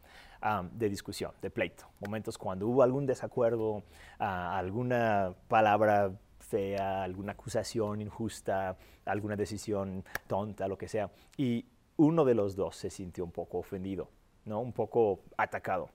de 0.73 0.89
discusión, 0.89 1.31
de 1.41 1.51
pleito, 1.51 1.85
momentos 1.99 2.37
cuando 2.39 2.67
hubo 2.67 2.81
algún 2.81 3.05
desacuerdo, 3.05 3.83
ah, 4.19 4.57
alguna 4.57 5.33
palabra 5.47 6.11
fea, 6.39 7.03
alguna 7.03 7.33
acusación 7.33 8.01
injusta, 8.01 8.77
alguna 9.05 9.35
decisión 9.35 10.03
tonta, 10.27 10.67
lo 10.67 10.77
que 10.77 10.87
sea. 10.87 11.11
Y 11.37 11.65
uno 11.97 12.25
de 12.25 12.33
los 12.33 12.55
dos 12.55 12.75
se 12.75 12.89
sintió 12.89 13.23
un 13.23 13.31
poco 13.31 13.59
ofendido, 13.59 14.09
¿no? 14.45 14.59
un 14.59 14.73
poco 14.73 15.21
atacado. 15.37 15.89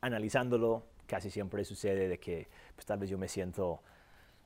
analizándolo, 0.00 0.84
casi 1.06 1.30
siempre 1.30 1.64
sucede 1.64 2.08
de 2.08 2.18
que 2.18 2.48
pues, 2.74 2.86
tal 2.86 2.98
vez 2.98 3.08
yo 3.10 3.18
me 3.18 3.28
siento 3.28 3.82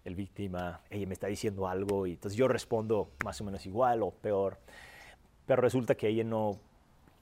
el 0.07 0.15
víctima, 0.15 0.81
ella 0.89 1.07
me 1.07 1.15
está 1.15 1.27
diciendo 1.27 1.69
algo 1.69 2.07
y 2.07 2.13
entonces 2.13 2.39
yo 2.39 2.47
respondo 2.47 3.11
más 3.25 3.41
o 3.41 3.45
menos 3.45 3.67
igual 3.67 4.03
o 4.03 4.13
peor, 4.13 4.59
pero 5.47 5.61
resulta 5.61 5.97
que 5.97 6.09
ella 6.09 6.25
no 6.25 6.59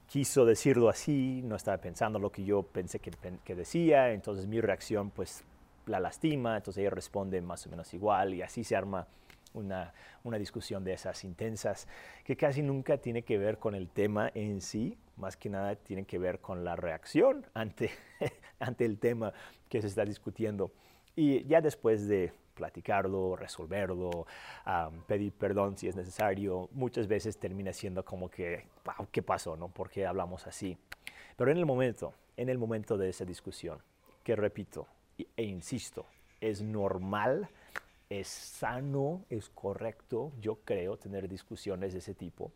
quiso 0.07 0.45
decirlo 0.45 0.87
así, 0.87 1.41
no 1.43 1.55
estaba 1.55 1.77
pensando 1.79 2.19
lo 2.19 2.31
que 2.31 2.43
yo 2.43 2.61
pensé 2.63 2.99
que, 2.99 3.11
que 3.43 3.55
decía, 3.55 4.11
entonces 4.11 4.45
mi 4.45 4.61
reacción 4.61 5.09
pues 5.09 5.43
la 5.87 5.99
lastima, 5.99 6.57
entonces 6.57 6.81
ella 6.81 6.91
responde 6.91 7.41
más 7.41 7.65
o 7.65 7.69
menos 7.71 7.91
igual 7.93 8.35
y 8.35 8.43
así 8.43 8.63
se 8.63 8.75
arma 8.75 9.07
una, 9.53 9.93
una, 10.23 10.37
discusión 10.37 10.83
de 10.83 10.93
esas 10.93 11.23
intensas 11.23 11.87
que 12.23 12.35
casi 12.35 12.61
nunca 12.61 12.97
tiene 12.97 13.23
que 13.23 13.37
ver 13.37 13.57
con 13.57 13.73
el 13.73 13.89
tema 13.89 14.29
en 14.35 14.61
sí, 14.61 14.97
más 15.17 15.37
que 15.37 15.49
nada 15.49 15.75
tiene 15.75 16.03
que 16.03 16.19
ver 16.19 16.39
con 16.39 16.63
la 16.63 16.75
reacción 16.75 17.45
ante, 17.53 17.89
ante 18.59 18.85
el 18.85 18.99
tema 18.99 19.33
que 19.69 19.81
se 19.81 19.87
está 19.87 20.05
discutiendo. 20.05 20.71
Y 21.15 21.45
ya 21.45 21.61
después 21.61 22.07
de 22.07 22.33
platicarlo, 22.55 23.35
resolverlo, 23.35 24.25
pedir 25.05 25.33
perdón 25.33 25.77
si 25.77 25.87
es 25.87 25.95
necesario, 25.95 26.69
muchas 26.71 27.07
veces 27.07 27.37
termina 27.37 27.73
siendo 27.73 28.03
como 28.03 28.29
que, 28.29 28.67
wow, 28.83 29.07
¿qué 29.11 29.21
pasó? 29.21 29.55
¿no? 29.55 29.67
¿Por 29.67 29.89
qué 29.89 30.07
hablamos 30.07 30.47
así? 30.47 30.77
Pero 31.35 31.51
en 31.51 31.57
el 31.57 31.65
momento, 31.65 32.13
en 32.37 32.49
el 32.49 32.57
momento 32.57 32.97
de 32.97 33.09
esa 33.09 33.25
discusión, 33.25 33.79
que 34.23 34.35
repito 34.35 34.87
e 35.37 35.43
insisto, 35.43 36.07
es 36.41 36.61
normal, 36.61 37.49
es 38.09 38.27
sano, 38.27 39.25
es 39.29 39.49
correcto, 39.49 40.31
yo 40.39 40.57
creo, 40.63 40.97
tener 40.97 41.27
discusiones 41.27 41.93
de 41.93 41.99
ese 41.99 42.13
tipo, 42.13 42.51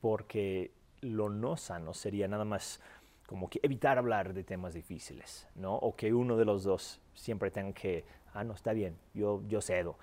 porque 0.00 0.72
lo 1.00 1.28
no 1.28 1.56
sano 1.56 1.94
sería 1.94 2.28
nada 2.28 2.44
más 2.44 2.80
como 3.26 3.48
que 3.48 3.60
evitar 3.62 3.98
hablar 3.98 4.34
de 4.34 4.44
temas 4.44 4.74
difíciles, 4.74 5.48
¿no? 5.54 5.74
O 5.76 5.96
que 5.96 6.12
uno 6.12 6.36
de 6.36 6.44
los 6.44 6.64
dos 6.64 7.00
siempre 7.14 7.50
tenga 7.50 7.72
que, 7.72 8.04
ah, 8.34 8.44
no, 8.44 8.54
está 8.54 8.72
bien, 8.72 8.96
yo, 9.14 9.42
yo 9.48 9.60
cedo. 9.60 9.96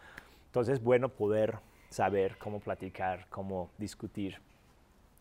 Entonces 0.47 0.75
es 0.75 0.83
bueno 0.83 1.09
poder 1.09 1.59
saber 1.89 2.37
cómo 2.37 2.59
platicar, 2.59 3.27
cómo 3.29 3.69
discutir. 3.77 4.39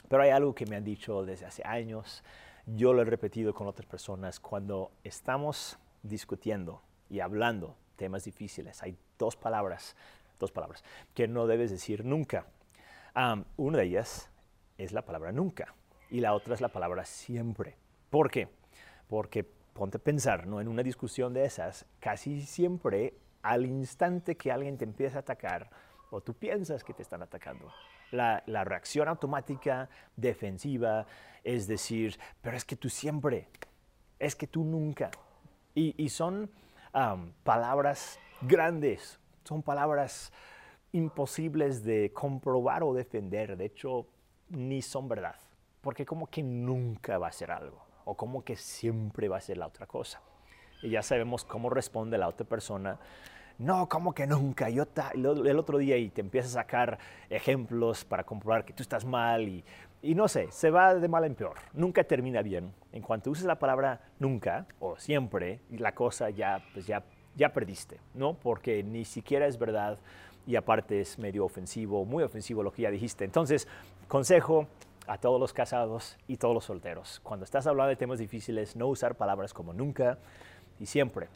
Pero 0.09 0.23
hay 0.23 0.31
algo 0.31 0.55
que 0.55 0.67
me 0.67 0.77
han 0.77 0.85
dicho 0.85 1.25
desde 1.25 1.47
hace 1.47 1.63
años, 1.67 2.23
yo 2.67 2.93
lo 2.93 3.03
he 3.03 3.05
repetido 3.05 3.55
con 3.55 3.67
otras 3.67 3.87
personas, 3.87 4.41
cuando 4.41 4.91
estamos 5.05 5.79
discutiendo 6.03 6.83
y 7.09 7.21
hablando 7.21 7.77
temas 7.97 8.25
difíciles, 8.25 8.83
hay 8.83 8.97
dos 9.19 9.37
palabras, 9.37 9.97
dos 10.39 10.53
palabras 10.53 10.85
que 11.15 11.29
no 11.29 11.47
debes 11.47 11.71
decir 11.71 12.05
nunca. 12.05 12.47
una 13.57 13.79
de 13.79 13.85
ellas 13.85 14.31
es 14.77 14.93
la 14.93 15.03
palabra 15.03 15.33
nunca 15.33 15.75
y 16.11 16.21
la 16.21 16.35
otra 16.35 16.55
es 16.55 16.61
la 16.61 16.69
palabra 16.69 17.05
siempre. 17.05 17.77
¿Por 18.11 18.31
qué? 18.31 18.49
Porque 19.09 19.51
ponte 19.79 19.99
a 19.99 20.01
pensar, 20.01 20.47
¿no? 20.49 20.61
En 20.61 20.67
una 20.67 20.83
discusión 20.83 21.33
de 21.33 21.45
esas, 21.45 21.87
casi 22.01 22.43
siempre 22.43 23.15
al 23.43 23.65
instante 23.65 24.37
que 24.37 24.51
alguien 24.51 24.77
te 24.77 24.85
empieza 24.85 25.19
a 25.19 25.21
atacar 25.21 25.71
o 26.11 26.21
tú 26.21 26.35
piensas 26.35 26.83
que 26.83 26.93
te 26.93 27.03
están 27.03 27.23
atacando, 27.23 27.71
la, 28.11 28.43
reacción 28.65 29.07
automática 29.07 29.89
defensiva 30.17 31.07
es 31.45 31.69
decir, 31.69 32.19
pero 32.43 32.57
es 32.57 32.65
que 32.65 32.75
tú 32.75 32.89
siempre, 32.89 33.47
es 34.19 34.35
que 34.35 34.47
tú 34.49 34.65
nunca. 34.65 35.11
Y, 35.75 36.09
son 36.09 36.51
palabras 37.45 38.19
grandes, 38.41 39.21
son 39.45 39.63
palabras 39.63 40.33
imposibles 40.91 41.85
de 41.85 42.13
comprobar 42.13 42.83
o 42.83 42.93
defender. 42.93 43.57
De 43.57 43.67
hecho, 43.67 44.09
ni 44.49 44.83
son 44.83 45.07
verdad, 45.09 45.37
porque 45.81 46.05
como 46.05 46.27
que 46.27 46.43
nunca 46.43 47.19
va 47.19 47.29
a 47.29 47.33
ser 47.33 47.53
algo, 47.53 47.81
o 48.09 48.15
como 48.15 48.43
que 48.43 48.57
siempre 48.57 49.29
va 49.29 49.37
a 49.37 49.41
ser 49.41 49.59
la 49.59 49.67
otra 49.67 49.87
cosa. 49.87 50.23
Y 50.83 50.89
ya 50.89 51.03
sabemos 51.03 51.45
cómo 51.45 51.69
responde 51.69 52.17
la 52.17 52.27
otra 52.27 52.47
persona. 52.47 52.99
No, 53.59 53.87
como 53.87 54.15
que 54.15 54.27
nunca. 54.27 54.71
Yo 54.71 54.87
el 55.15 55.59
otro 55.59 55.77
día 55.77 55.99
y 55.99 56.09
te 56.09 56.23
empieza 56.23 56.49
a 56.49 56.63
sacar 56.63 56.99
ejemplos 57.29 58.07
para 58.07 58.25
comprobar 58.25 58.65
que 58.65 58.73
tú 58.73 58.83
estás 58.83 59.05
mal 59.05 59.47
y, 59.47 60.15
no 60.15 60.27
sé, 60.27 60.51
se 60.51 60.71
va 60.71 60.95
de 60.95 61.07
mal 61.07 61.25
en 61.25 61.35
peor. 61.35 61.57
Nunca 61.75 62.03
termina 62.03 62.41
bien. 62.41 62.73
En 62.93 63.03
cuanto 63.03 63.31
uses 63.31 63.45
la 63.45 63.59
palabra 63.59 64.01
nunca 64.19 64.67
o 64.81 64.97
siempre, 64.97 65.61
la 65.69 65.95
cosa 65.95 66.31
ya, 66.31 66.65
pues 66.73 66.87
ya, 66.87 67.03
ya 67.37 67.53
perdiste, 67.53 68.01
¿no? 68.15 68.33
Porque 68.33 68.83
ni 68.83 69.05
siquiera 69.05 69.47
es 69.47 69.59
verdad 69.59 69.99
y 70.47 70.57
aparte 70.57 71.03
es 71.03 71.19
medio 71.19 71.45
ofensivo, 71.45 72.07
muy 72.07 72.23
ofensivo 72.23 72.63
lo 72.63 72.73
que 72.73 72.83
ya 72.83 72.91
dijiste. 72.91 73.27
Entonces, 73.27 73.69
consejo 74.07 74.67
a 75.09 75.19
todos 75.19 75.41
los 75.41 75.53
casados 75.53 76.17
y 76.29 76.37
todos 76.37 76.55
los 76.55 76.65
solteros. 76.67 77.21
Cuando 77.25 77.45
estás 77.45 77.67
hablando 77.67 77.89
de 77.89 77.97
temas 77.97 78.19
difíciles, 78.19 78.77
no 78.77 78.87
usar 78.87 79.17
palabras 79.17 79.55
como 79.55 79.73
nunca 79.73 80.19
y 80.79 80.87
siempre. 80.87 81.29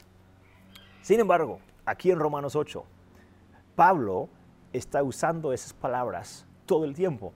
Sin 1.01 1.19
embargo, 1.19 1.59
aquí 1.85 2.11
en 2.11 2.19
Romanos 2.19 2.55
8, 2.55 2.83
Pablo 3.75 4.29
está 4.71 5.03
usando 5.03 5.51
esas 5.51 5.73
palabras 5.73 6.45
todo 6.65 6.85
el 6.85 6.93
tiempo. 6.93 7.33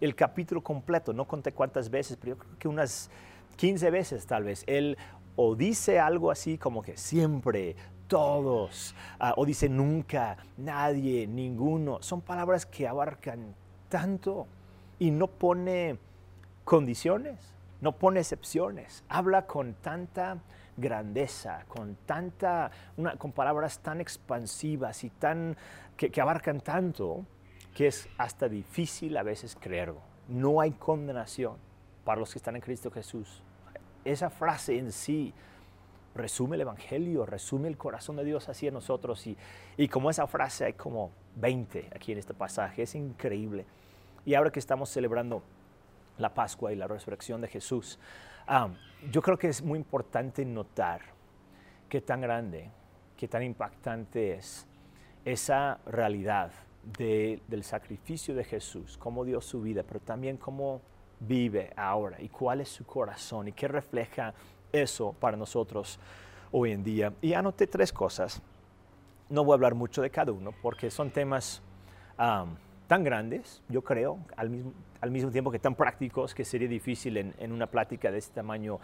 El 0.00 0.14
capítulo 0.14 0.60
completo, 0.62 1.12
no 1.12 1.26
conté 1.26 1.52
cuántas 1.52 1.88
veces, 1.88 2.16
pero 2.20 2.34
yo 2.34 2.38
creo 2.38 2.58
que 2.58 2.68
unas 2.68 3.10
15 3.56 3.90
veces 3.90 4.26
tal 4.26 4.44
vez, 4.44 4.64
él 4.66 4.98
o 5.36 5.54
dice 5.54 6.00
algo 6.00 6.30
así 6.30 6.58
como 6.58 6.82
que 6.82 6.96
siempre, 6.96 7.76
todos, 8.08 8.94
ah, 9.20 9.34
o 9.36 9.46
dice 9.46 9.68
nunca, 9.68 10.36
nadie, 10.56 11.28
ninguno. 11.28 12.02
Son 12.02 12.20
palabras 12.20 12.66
que 12.66 12.88
abarcan 12.88 13.54
tanto 13.88 14.48
y 15.00 15.10
no 15.10 15.26
pone 15.26 15.98
condiciones, 16.64 17.40
no 17.80 17.92
pone 17.92 18.20
excepciones. 18.20 19.02
Habla 19.08 19.46
con 19.46 19.74
tanta 19.74 20.38
grandeza, 20.76 21.64
con 21.66 21.96
tanta, 22.06 22.70
con 23.18 23.32
palabras 23.32 23.80
tan 23.80 24.00
expansivas 24.00 25.02
y 25.02 25.10
tan, 25.10 25.56
que, 25.96 26.10
que 26.10 26.20
abarcan 26.20 26.60
tanto 26.60 27.24
que 27.74 27.86
es 27.86 28.08
hasta 28.18 28.48
difícil 28.48 29.16
a 29.16 29.22
veces 29.22 29.56
creerlo. 29.58 30.00
No 30.28 30.60
hay 30.60 30.72
condenación 30.72 31.56
para 32.04 32.20
los 32.20 32.32
que 32.32 32.38
están 32.38 32.56
en 32.56 32.62
Cristo 32.62 32.90
Jesús. 32.90 33.42
Esa 34.04 34.28
frase 34.28 34.78
en 34.78 34.92
sí 34.92 35.32
resume 36.14 36.56
el 36.56 36.62
Evangelio, 36.62 37.24
resume 37.24 37.68
el 37.68 37.78
corazón 37.78 38.16
de 38.16 38.24
Dios 38.24 38.48
hacia 38.50 38.70
nosotros. 38.70 39.26
Y, 39.26 39.36
y 39.78 39.88
como 39.88 40.10
esa 40.10 40.26
frase 40.26 40.66
hay 40.66 40.72
como 40.74 41.10
20 41.36 41.88
aquí 41.94 42.12
en 42.12 42.18
este 42.18 42.34
pasaje, 42.34 42.82
es 42.82 42.94
increíble. 42.94 43.64
Y 44.24 44.34
ahora 44.34 44.50
que 44.50 44.58
estamos 44.58 44.90
celebrando 44.90 45.42
la 46.18 46.34
Pascua 46.34 46.72
y 46.72 46.76
la 46.76 46.86
resurrección 46.86 47.40
de 47.40 47.48
Jesús, 47.48 47.98
yo 49.10 49.22
creo 49.22 49.38
que 49.38 49.48
es 49.48 49.62
muy 49.62 49.78
importante 49.78 50.44
notar 50.44 51.00
qué 51.88 52.00
tan 52.00 52.20
grande, 52.20 52.70
qué 53.16 53.28
tan 53.28 53.42
impactante 53.42 54.34
es 54.34 54.66
esa 55.24 55.78
realidad 55.86 56.52
del 56.98 57.62
sacrificio 57.62 58.34
de 58.34 58.44
Jesús, 58.44 58.96
cómo 58.98 59.24
dio 59.24 59.40
su 59.40 59.60
vida, 59.60 59.82
pero 59.86 60.00
también 60.00 60.36
cómo 60.36 60.80
vive 61.20 61.72
ahora 61.76 62.20
y 62.20 62.28
cuál 62.28 62.62
es 62.62 62.68
su 62.68 62.84
corazón 62.86 63.48
y 63.48 63.52
qué 63.52 63.68
refleja 63.68 64.32
eso 64.72 65.12
para 65.12 65.36
nosotros 65.36 65.98
hoy 66.50 66.72
en 66.72 66.82
día. 66.82 67.12
Y 67.20 67.34
anoté 67.34 67.66
tres 67.66 67.92
cosas. 67.92 68.40
No 69.28 69.44
voy 69.44 69.52
a 69.52 69.56
hablar 69.56 69.74
mucho 69.74 70.02
de 70.02 70.10
cada 70.10 70.32
uno 70.32 70.52
porque 70.62 70.90
son 70.90 71.10
temas 71.10 71.62
tan 72.90 73.04
grandes, 73.04 73.62
yo 73.68 73.82
creo, 73.82 74.18
al 74.36 74.50
mismo, 74.50 74.72
al 75.00 75.12
mismo 75.12 75.30
tiempo 75.30 75.52
que 75.52 75.60
tan 75.60 75.76
prácticos, 75.76 76.34
que 76.34 76.44
sería 76.44 76.66
difícil 76.66 77.18
en, 77.18 77.52
una 77.52 77.68
plática 77.68 78.10
de 78.10 78.18
este 78.18 78.34
tamaño 78.34 78.80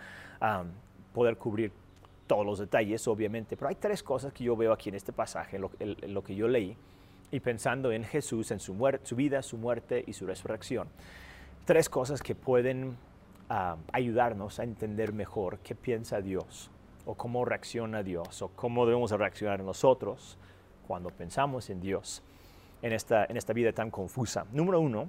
poder 1.12 1.36
cubrir 1.38 1.72
todos 2.28 2.46
los 2.46 2.60
detalles, 2.60 3.08
obviamente. 3.08 3.56
Pero 3.56 3.68
hay 3.68 3.74
tres 3.74 4.04
cosas 4.04 4.32
que 4.32 4.44
yo 4.44 4.56
veo 4.56 4.72
aquí 4.72 4.90
en 4.90 4.94
este 4.94 5.12
pasaje, 5.12 5.56
en 5.56 6.14
lo, 6.14 6.22
que 6.22 6.36
yo 6.36 6.46
leí, 6.46 6.76
y 7.32 7.40
pensando 7.40 7.90
en 7.90 8.04
Jesús, 8.04 8.52
en 8.52 8.60
su, 8.60 8.76
su 9.02 9.16
vida, 9.16 9.42
su 9.42 9.58
muerte 9.58 10.04
y 10.06 10.12
su 10.12 10.24
resurrección. 10.24 10.86
Tres 11.64 11.88
cosas 11.88 12.22
que 12.22 12.36
pueden 12.36 12.96
ayudarnos 13.90 14.60
a 14.60 14.62
entender 14.62 15.12
mejor 15.14 15.58
qué 15.64 15.74
piensa 15.74 16.20
Dios 16.20 16.70
o 17.06 17.16
cómo 17.16 17.44
reacciona 17.44 18.04
Dios 18.04 18.40
o 18.40 18.50
cómo 18.50 18.86
debemos 18.86 19.10
reaccionar 19.10 19.64
nosotros 19.64 20.38
cuando 20.86 21.10
pensamos 21.10 21.70
en 21.70 21.80
Dios 21.80 22.22
en 22.82 22.92
esta, 22.92 23.24
en 23.24 23.36
esta 23.36 23.52
vida 23.52 23.72
tan 23.72 23.90
confusa. 23.90 24.46
Número 24.52 24.80
uno, 24.80 25.08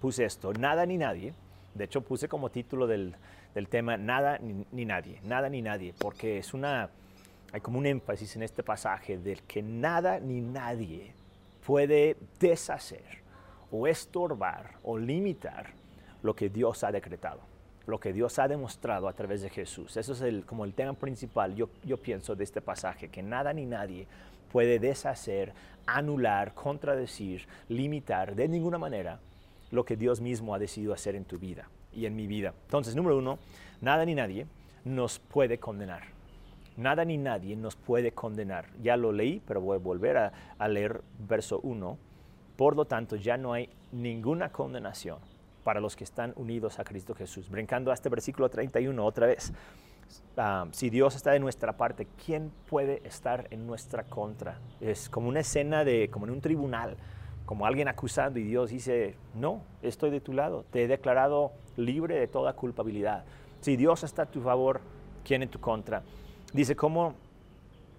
puse 0.00 0.24
esto, 0.24 0.52
nada 0.52 0.86
ni 0.86 0.96
nadie. 0.96 1.34
De 1.74 1.84
hecho, 1.84 2.00
puse 2.00 2.28
como 2.28 2.50
título 2.50 2.86
del, 2.86 3.14
del 3.54 3.68
tema 3.68 3.96
nada 3.96 4.38
ni, 4.38 4.84
nadie, 4.84 5.20
nada 5.24 5.48
ni 5.48 5.62
nadie, 5.62 5.94
porque 5.98 6.38
es 6.38 6.54
una, 6.54 6.90
hay 7.52 7.60
como 7.60 7.78
un 7.78 7.86
énfasis 7.86 8.36
en 8.36 8.42
este 8.42 8.62
pasaje 8.62 9.18
del 9.18 9.42
que 9.42 9.62
nada 9.62 10.20
ni 10.20 10.40
nadie 10.40 11.12
puede 11.64 12.16
deshacer 12.40 13.22
o 13.70 13.86
estorbar 13.86 14.74
o 14.82 14.96
limitar 14.96 15.70
lo 16.22 16.34
que 16.34 16.48
Dios 16.48 16.84
ha 16.84 16.92
decretado, 16.92 17.40
lo 17.86 18.00
que 18.00 18.12
Dios 18.12 18.38
ha 18.38 18.48
demostrado 18.48 19.08
a 19.08 19.12
través 19.12 19.42
de 19.42 19.50
Jesús. 19.50 19.96
Eso 19.96 20.12
es 20.12 20.20
el, 20.22 20.44
como 20.44 20.64
el 20.64 20.74
tema 20.74 20.94
principal, 20.94 21.54
yo, 21.54 21.68
yo 21.84 21.96
pienso, 21.98 22.34
de 22.34 22.44
este 22.44 22.60
pasaje, 22.60 23.08
que 23.08 23.22
nada 23.22 23.52
ni 23.52 23.66
nadie 23.66 24.06
puede 24.50 24.78
deshacer, 24.78 25.52
anular, 25.88 26.54
contradecir, 26.54 27.46
limitar 27.68 28.34
de 28.34 28.46
ninguna 28.46 28.78
manera 28.78 29.20
lo 29.70 29.84
que 29.84 29.96
Dios 29.96 30.20
mismo 30.20 30.54
ha 30.54 30.58
decidido 30.58 30.92
hacer 30.92 31.14
en 31.14 31.24
tu 31.24 31.38
vida 31.38 31.68
y 31.92 32.06
en 32.06 32.14
mi 32.14 32.26
vida. 32.26 32.54
Entonces, 32.64 32.94
número 32.94 33.16
uno, 33.16 33.38
nada 33.80 34.04
ni 34.04 34.14
nadie 34.14 34.46
nos 34.84 35.18
puede 35.18 35.58
condenar. 35.58 36.02
Nada 36.76 37.04
ni 37.04 37.16
nadie 37.18 37.56
nos 37.56 37.74
puede 37.74 38.12
condenar. 38.12 38.66
Ya 38.82 38.96
lo 38.96 39.12
leí, 39.12 39.42
pero 39.46 39.60
voy 39.60 39.76
a 39.76 39.80
volver 39.80 40.16
a, 40.58 40.68
leer 40.68 41.02
verso 41.18 41.58
1. 41.62 41.98
Por 42.56 42.76
lo 42.76 42.84
tanto, 42.84 43.16
ya 43.16 43.36
no 43.36 43.52
hay 43.52 43.68
ninguna 43.90 44.52
condenación 44.52 45.18
para 45.64 45.80
los 45.80 45.96
que 45.96 46.04
están 46.04 46.32
unidos 46.36 46.78
a 46.78 46.84
Cristo 46.84 47.14
Jesús. 47.14 47.50
Brincando 47.50 47.90
a 47.90 47.94
este 47.94 48.08
versículo 48.08 48.48
31 48.48 49.04
otra 49.04 49.26
vez. 49.26 49.52
Ah, 50.36 50.66
si 50.72 50.90
Dios 50.90 51.16
está 51.16 51.32
de 51.32 51.40
nuestra 51.40 51.76
parte, 51.76 52.06
¿quién 52.24 52.52
puede 52.68 53.02
estar 53.06 53.46
en 53.50 53.66
nuestra 53.66 54.04
contra? 54.04 54.58
Es 54.80 55.08
como 55.08 55.28
una 55.28 55.40
escena 55.40 55.84
de, 55.84 56.08
como 56.10 56.26
en 56.26 56.32
un 56.32 56.40
tribunal, 56.40 56.96
como 57.44 57.66
alguien 57.66 57.88
acusando 57.88 58.38
y 58.38 58.44
Dios 58.44 58.70
dice, 58.70 59.16
no, 59.34 59.62
estoy 59.82 60.10
de 60.10 60.20
tu 60.20 60.32
lado, 60.32 60.64
te 60.70 60.84
he 60.84 60.88
declarado 60.88 61.52
libre 61.76 62.14
de 62.14 62.28
toda 62.28 62.52
culpabilidad. 62.52 63.24
Si 63.60 63.76
Dios 63.76 64.04
está 64.04 64.22
a 64.22 64.26
tu 64.26 64.40
favor, 64.40 64.80
¿quién 65.24 65.42
en 65.42 65.48
tu 65.48 65.60
contra? 65.60 66.02
Dice 66.52 66.76
como, 66.76 67.14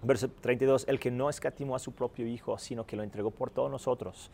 verso 0.02 0.28
32, 0.28 0.86
el 0.88 0.98
que 0.98 1.10
no 1.10 1.28
escatimó 1.28 1.76
a 1.76 1.78
su 1.78 1.92
propio 1.92 2.26
Hijo, 2.26 2.56
sino 2.58 2.86
que 2.86 2.96
lo 2.96 3.02
entregó 3.02 3.30
por 3.30 3.50
todos 3.50 3.70
nosotros 3.70 4.30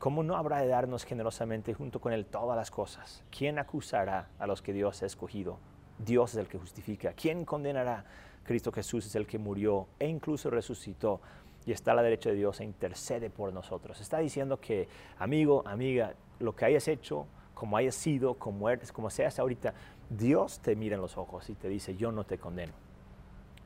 ¿cómo 0.00 0.22
no 0.22 0.34
habrá 0.36 0.60
de 0.60 0.66
darnos 0.66 1.04
generosamente 1.04 1.74
junto 1.74 2.00
con 2.00 2.12
Él 2.12 2.24
todas 2.24 2.56
las 2.56 2.70
cosas? 2.70 3.22
¿Quién 3.30 3.58
acusará 3.58 4.28
a 4.38 4.46
los 4.46 4.62
que 4.62 4.72
Dios 4.72 5.02
ha 5.02 5.06
escogido? 5.06 5.58
Dios 6.04 6.32
es 6.32 6.36
el 6.38 6.48
que 6.48 6.58
justifica. 6.58 7.12
¿Quién 7.12 7.44
condenará? 7.44 8.04
Cristo 8.44 8.72
Jesús 8.72 9.06
es 9.06 9.14
el 9.14 9.26
que 9.26 9.38
murió 9.38 9.86
e 9.98 10.08
incluso 10.08 10.50
resucitó 10.50 11.20
y 11.66 11.72
está 11.72 11.92
a 11.92 11.94
la 11.94 12.02
derecha 12.02 12.30
de 12.30 12.36
Dios 12.36 12.60
e 12.60 12.64
intercede 12.64 13.30
por 13.30 13.52
nosotros. 13.52 14.00
Está 14.00 14.18
diciendo 14.18 14.58
que, 14.58 14.88
amigo, 15.18 15.62
amiga, 15.66 16.14
lo 16.38 16.56
que 16.56 16.64
hayas 16.64 16.88
hecho, 16.88 17.26
como 17.54 17.76
hayas 17.76 17.94
sido, 17.94 18.34
como 18.34 18.70
eres, 18.70 18.92
como 18.92 19.10
seas 19.10 19.38
ahorita, 19.38 19.74
Dios 20.08 20.60
te 20.60 20.74
mira 20.74 20.96
en 20.96 21.02
los 21.02 21.16
ojos 21.16 21.48
y 21.50 21.54
te 21.54 21.68
dice, 21.68 21.94
yo 21.96 22.10
no 22.10 22.24
te 22.24 22.38
condeno. 22.38 22.72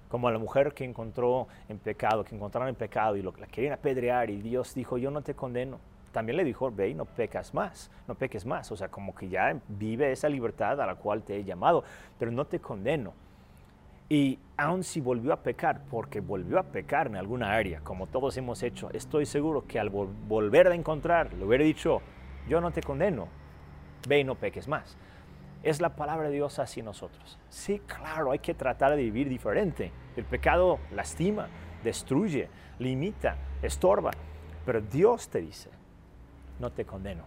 Como 0.09 0.29
a 0.29 0.33
la 0.33 0.39
mujer 0.39 0.75
que 0.75 0.85
encontró 0.85 1.49
en 1.69 1.79
pecado, 1.79 2.25
que 2.25 2.35
encontraron 2.35 2.69
en 2.69 2.75
pecado 2.75 3.17
y 3.17 3.23
lo, 3.23 3.33
la 3.39 3.47
querían 3.47 3.73
apedrear 3.73 4.31
y 4.31 4.43
Dios 4.43 4.75
dijo, 4.75 4.99
yo 4.99 5.11
no 5.11 5.23
te 5.23 5.35
condeno. 5.35 5.79
También 6.15 6.37
le 6.37 6.45
dijo, 6.45 6.71
ve 6.71 6.91
y 6.91 6.95
no 6.95 7.07
pecas 7.07 7.53
más, 7.55 7.91
no 8.07 8.15
peques 8.15 8.47
más. 8.47 8.71
O 8.71 8.77
sea, 8.77 8.87
como 8.87 9.17
que 9.17 9.29
ya 9.29 9.59
vive 9.67 10.13
esa 10.13 10.29
libertad 10.29 10.81
a 10.81 10.87
la 10.87 10.95
cual 10.95 11.25
te 11.25 11.37
he 11.37 11.43
llamado, 11.43 11.83
pero 12.21 12.31
no 12.31 12.45
te 12.45 12.61
condeno. 12.61 13.13
Y 14.09 14.39
aun 14.57 14.85
si 14.85 15.01
volvió 15.01 15.33
a 15.33 15.39
pecar, 15.39 15.81
porque 15.91 16.21
volvió 16.21 16.61
a 16.61 16.63
pecar 16.63 17.09
en 17.09 17.17
alguna 17.17 17.53
área, 17.53 17.81
como 17.81 18.07
todos 18.07 18.37
hemos 18.37 18.63
hecho, 18.63 18.91
estoy 18.93 19.27
seguro 19.27 19.67
que 19.67 19.81
al 19.81 19.91
volver 19.91 20.69
a 20.69 20.77
encontrar, 20.77 21.35
le 21.35 21.45
hubiera 21.45 21.65
dicho, 21.65 22.01
yo 22.49 22.61
no 22.61 22.71
te 22.71 22.81
condeno, 22.81 23.27
ve 24.07 24.21
y 24.21 24.25
no 24.25 24.37
peques 24.37 24.69
más. 24.69 24.97
Es 25.65 25.81
la 25.81 25.97
palabra 25.97 26.29
de 26.29 26.35
Dios 26.35 26.61
hacia 26.61 26.85
nosotros. 26.85 27.41
Sí, 27.49 27.81
claro, 27.89 28.31
hay 28.31 28.39
que 28.39 28.55
tratar 28.55 28.93
de 28.93 29.03
vivir 29.03 29.29
diferente. 29.29 29.91
El 30.17 30.27
pecado 30.27 30.79
lastima, 30.93 31.49
destruye, 31.83 32.49
limita, 32.79 33.37
estorba, 33.63 34.13
pero 34.65 34.81
Dios 34.81 35.29
te 35.29 35.41
dice, 35.41 35.71
no 36.59 36.71
te 36.71 36.85
condeno 36.85 37.25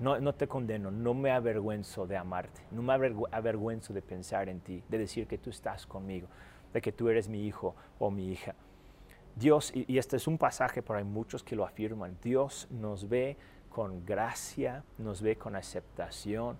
no, 0.00 0.32
te 0.34 0.46
condeno, 0.46 0.90
no 0.90 1.14
me 1.14 1.32
avergüenzo 1.32 2.06
de 2.06 2.16
amarte, 2.16 2.60
no 2.70 2.82
me 2.82 2.94
avergüenzo 3.32 3.92
de 3.92 4.02
pensar 4.02 4.48
en 4.48 4.60
ti, 4.60 4.82
de 4.88 4.98
decir 4.98 5.26
que 5.26 5.38
tú 5.38 5.50
estás 5.50 5.86
conmigo, 5.86 6.28
de 6.72 6.80
que 6.80 6.92
tú 6.92 7.08
eres 7.08 7.28
mi 7.28 7.46
hijo 7.46 7.74
o 7.98 8.10
mi 8.10 8.30
hija. 8.30 8.54
Dios, 9.34 9.72
y, 9.74 9.98
este 9.98 10.16
es 10.16 10.26
un 10.26 10.38
pasaje, 10.38 10.82
pero 10.82 10.98
hay 10.98 11.04
muchos 11.04 11.42
que 11.42 11.56
lo 11.56 11.64
afirman, 11.64 12.16
Dios 12.22 12.68
nos 12.70 13.08
ve 13.08 13.36
con 13.70 14.04
gracia, 14.04 14.84
nos 14.98 15.20
ve 15.20 15.36
con 15.36 15.56
aceptación. 15.56 16.56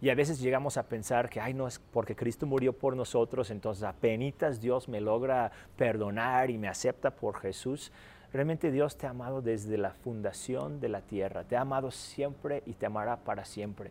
Y 0.00 0.10
a 0.10 0.14
veces 0.14 0.40
llegamos 0.40 0.76
a 0.76 0.82
pensar 0.82 1.30
que, 1.30 1.40
ay, 1.40 1.54
no 1.54 1.66
es 1.66 1.78
porque 1.78 2.14
Cristo 2.14 2.46
murió 2.46 2.72
por 2.72 2.94
nosotros, 2.94 3.50
entonces 3.50 3.82
apenas 3.82 4.60
Dios 4.60 4.88
me 4.88 5.00
logra 5.00 5.50
perdonar 5.76 6.50
y 6.50 6.58
me 6.58 6.68
acepta 6.68 7.10
por 7.10 7.40
Jesús. 7.40 7.90
Realmente 8.36 8.70
Dios 8.70 8.98
te 8.98 9.06
ha 9.06 9.10
amado 9.10 9.40
desde 9.40 9.78
la 9.78 9.92
fundación 9.92 10.78
de 10.78 10.90
la 10.90 11.00
tierra, 11.00 11.44
te 11.44 11.56
ha 11.56 11.62
amado 11.62 11.90
siempre 11.90 12.62
y 12.66 12.74
te 12.74 12.84
amará 12.84 13.16
para 13.16 13.46
siempre. 13.46 13.90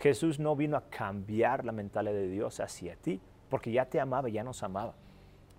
Jesús 0.00 0.38
no 0.38 0.56
vino 0.56 0.78
a 0.78 0.88
cambiar 0.88 1.66
la 1.66 1.72
mentalidad 1.72 2.14
de 2.14 2.28
Dios 2.28 2.60
hacia 2.60 2.96
ti, 2.96 3.20
porque 3.50 3.72
ya 3.72 3.84
te 3.84 4.00
amaba, 4.00 4.30
ya 4.30 4.42
nos 4.42 4.62
amaba. 4.62 4.94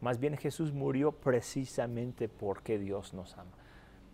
Más 0.01 0.19
bien 0.19 0.37
Jesús 0.37 0.73
murió 0.73 1.11
precisamente 1.11 2.27
porque 2.27 2.79
Dios 2.79 3.13
nos 3.13 3.37
ama. 3.37 3.51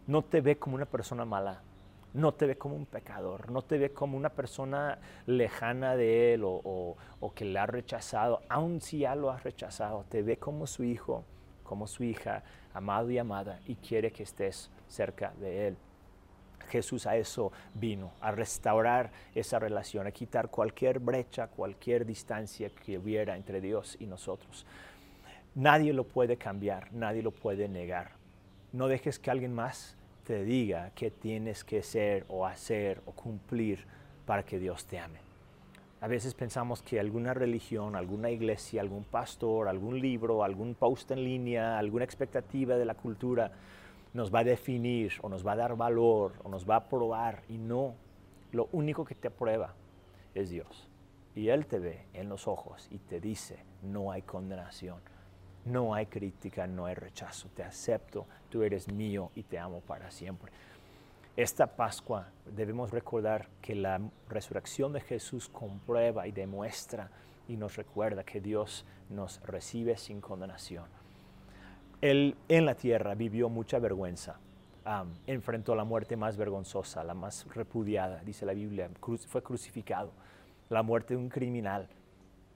No 0.08 0.26
te 0.26 0.42
ve 0.42 0.58
como 0.58 0.76
una 0.76 0.88
persona 0.88 1.24
mala, 1.24 1.62
no 2.14 2.34
te 2.34 2.48
ve 2.48 2.58
como 2.58 2.76
un 2.76 2.88
pecador, 2.88 3.50
no 3.50 3.62
te 3.62 3.78
ve 3.78 3.94
como 3.94 4.18
una 4.18 4.32
persona 4.32 5.00
lejana 5.26 5.96
de 5.96 6.34
Él 6.34 6.44
o, 6.44 6.98
o 7.22 7.34
que 7.34 7.46
le 7.46 7.58
ha 7.58 7.66
rechazado, 7.66 8.42
aun 8.50 8.82
si 8.82 9.00
ya 9.00 9.16
lo 9.16 9.32
has 9.32 9.46
rechazado, 9.46 10.04
te 10.10 10.22
ve 10.22 10.36
como 10.36 10.68
su 10.68 10.84
hijo, 10.84 11.24
como 11.72 11.88
su 11.88 12.04
hija, 12.04 12.44
amado 12.74 13.10
y 13.12 13.18
amada, 13.18 13.62
y 13.66 13.76
quiere 13.76 14.12
que 14.12 14.24
estés 14.24 14.70
cerca 14.90 15.32
de 15.40 15.70
Él. 15.70 15.78
Jesús 16.68 17.08
a 17.08 17.16
eso 17.16 17.54
vino, 17.74 18.12
a 18.20 18.32
restaurar 18.32 19.10
esa 19.34 19.58
relación, 19.58 20.06
a 20.06 20.12
quitar 20.12 20.50
cualquier 20.50 21.00
brecha, 21.00 21.48
cualquier 21.48 22.06
distancia 22.06 22.70
que 22.72 22.98
hubiera 22.98 23.38
entre 23.38 23.62
Dios 23.62 23.96
y 24.02 24.06
nosotros. 24.06 24.66
Nadie 25.56 25.94
lo 25.94 26.04
puede 26.04 26.36
cambiar, 26.36 26.92
nadie 26.92 27.24
lo 27.24 27.32
puede 27.32 27.70
negar. 27.70 28.12
No 28.74 28.90
dejes 28.90 29.18
que 29.18 29.32
alguien 29.32 29.54
más 29.54 29.96
te 30.28 30.44
diga 30.44 30.92
qué 30.94 31.10
tienes 31.10 31.64
que 31.64 31.84
ser 31.84 32.26
o 32.28 32.46
hacer 32.46 33.02
o 33.06 33.14
cumplir 33.14 33.86
para 34.26 34.44
que 34.44 34.60
Dios 34.60 34.84
te 34.84 35.00
ame. 35.00 35.31
A 36.02 36.08
veces 36.08 36.34
pensamos 36.34 36.82
que 36.82 37.00
alguna 37.00 37.36
religión, 37.36 37.96
alguna 37.96 38.32
iglesia, 38.32 38.82
algún 38.82 39.04
pastor, 39.04 39.68
algún 39.68 40.00
libro, 40.02 40.44
algún 40.44 40.74
post 40.74 41.12
en 41.12 41.24
línea, 41.24 41.78
alguna 41.78 42.04
expectativa 42.04 42.76
de 42.76 42.86
la 42.86 42.96
cultura 42.96 43.52
nos 44.14 44.34
va 44.34 44.40
a 44.40 44.44
definir 44.44 45.14
o 45.22 45.30
nos 45.30 45.46
va 45.46 45.52
a 45.52 45.58
dar 45.58 45.78
valor 45.78 46.34
o 46.44 46.50
nos 46.50 46.68
va 46.68 46.78
a 46.78 46.90
probar 46.90 47.44
y 47.50 47.60
no. 47.60 47.94
Lo 48.52 48.68
único 48.72 49.06
que 49.06 49.14
te 49.14 49.28
aprueba 49.28 49.76
es 50.34 50.50
Dios. 50.50 50.90
Y 51.36 51.50
Él 51.50 51.68
te 51.68 51.78
ve 51.78 52.08
en 52.14 52.30
los 52.30 52.48
ojos 52.48 52.88
y 52.90 52.98
te 52.98 53.22
dice, 53.22 53.64
no 53.84 54.12
hay 54.12 54.24
condenación, 54.24 55.00
no 55.66 55.94
hay 55.94 56.08
crítica, 56.08 56.66
no 56.66 56.88
hay 56.88 56.96
rechazo, 56.96 57.48
te 57.56 57.62
acepto, 57.62 58.26
tú 58.50 58.64
eres 58.64 58.92
mío 58.92 59.30
y 59.36 59.44
te 59.44 59.60
amo 59.60 59.82
para 59.82 60.10
siempre. 60.10 60.52
Esta 61.38 61.66
Pascua 61.66 62.28
debemos 62.46 62.92
recordar 62.92 63.48
que 63.62 63.74
la 63.74 64.02
resurrección 64.28 64.92
de 64.92 65.00
Jesús 65.00 65.48
comprueba 65.48 66.28
y 66.28 66.34
demuestra 66.34 67.10
y 67.48 67.56
nos 67.56 67.78
recuerda 67.78 68.26
que 68.26 68.42
Dios 68.42 68.86
nos 69.10 69.42
recibe 69.44 69.96
sin 69.96 70.20
condenación. 70.20 70.84
Él 72.02 72.36
en 72.50 72.66
la 72.66 72.76
tierra 72.76 73.16
vivió 73.16 73.48
mucha 73.48 73.80
vergüenza, 73.80 74.40
enfrentó 75.26 75.74
la 75.74 75.86
muerte 75.86 76.18
más 76.18 76.36
vergonzosa, 76.36 77.02
la 77.02 77.14
más 77.14 77.46
repudiada, 77.56 78.22
dice 78.26 78.46
la 78.46 78.54
Biblia, 78.54 78.90
fue 79.28 79.42
crucificado, 79.42 80.12
la 80.68 80.84
muerte 80.84 81.14
de 81.14 81.20
un 81.22 81.30
criminal. 81.30 81.88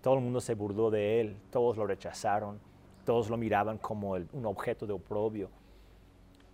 Todo 0.01 0.15
el 0.15 0.21
mundo 0.21 0.41
se 0.41 0.53
burló 0.53 0.91
de 0.91 1.21
él, 1.21 1.37
todos 1.49 1.77
lo 1.77 1.87
rechazaron, 1.87 2.59
todos 3.05 3.29
lo 3.29 3.37
miraban 3.37 3.77
como 3.77 4.11
un 4.11 4.45
objeto 4.45 4.85
de 4.85 4.91
oprobio 4.91 5.49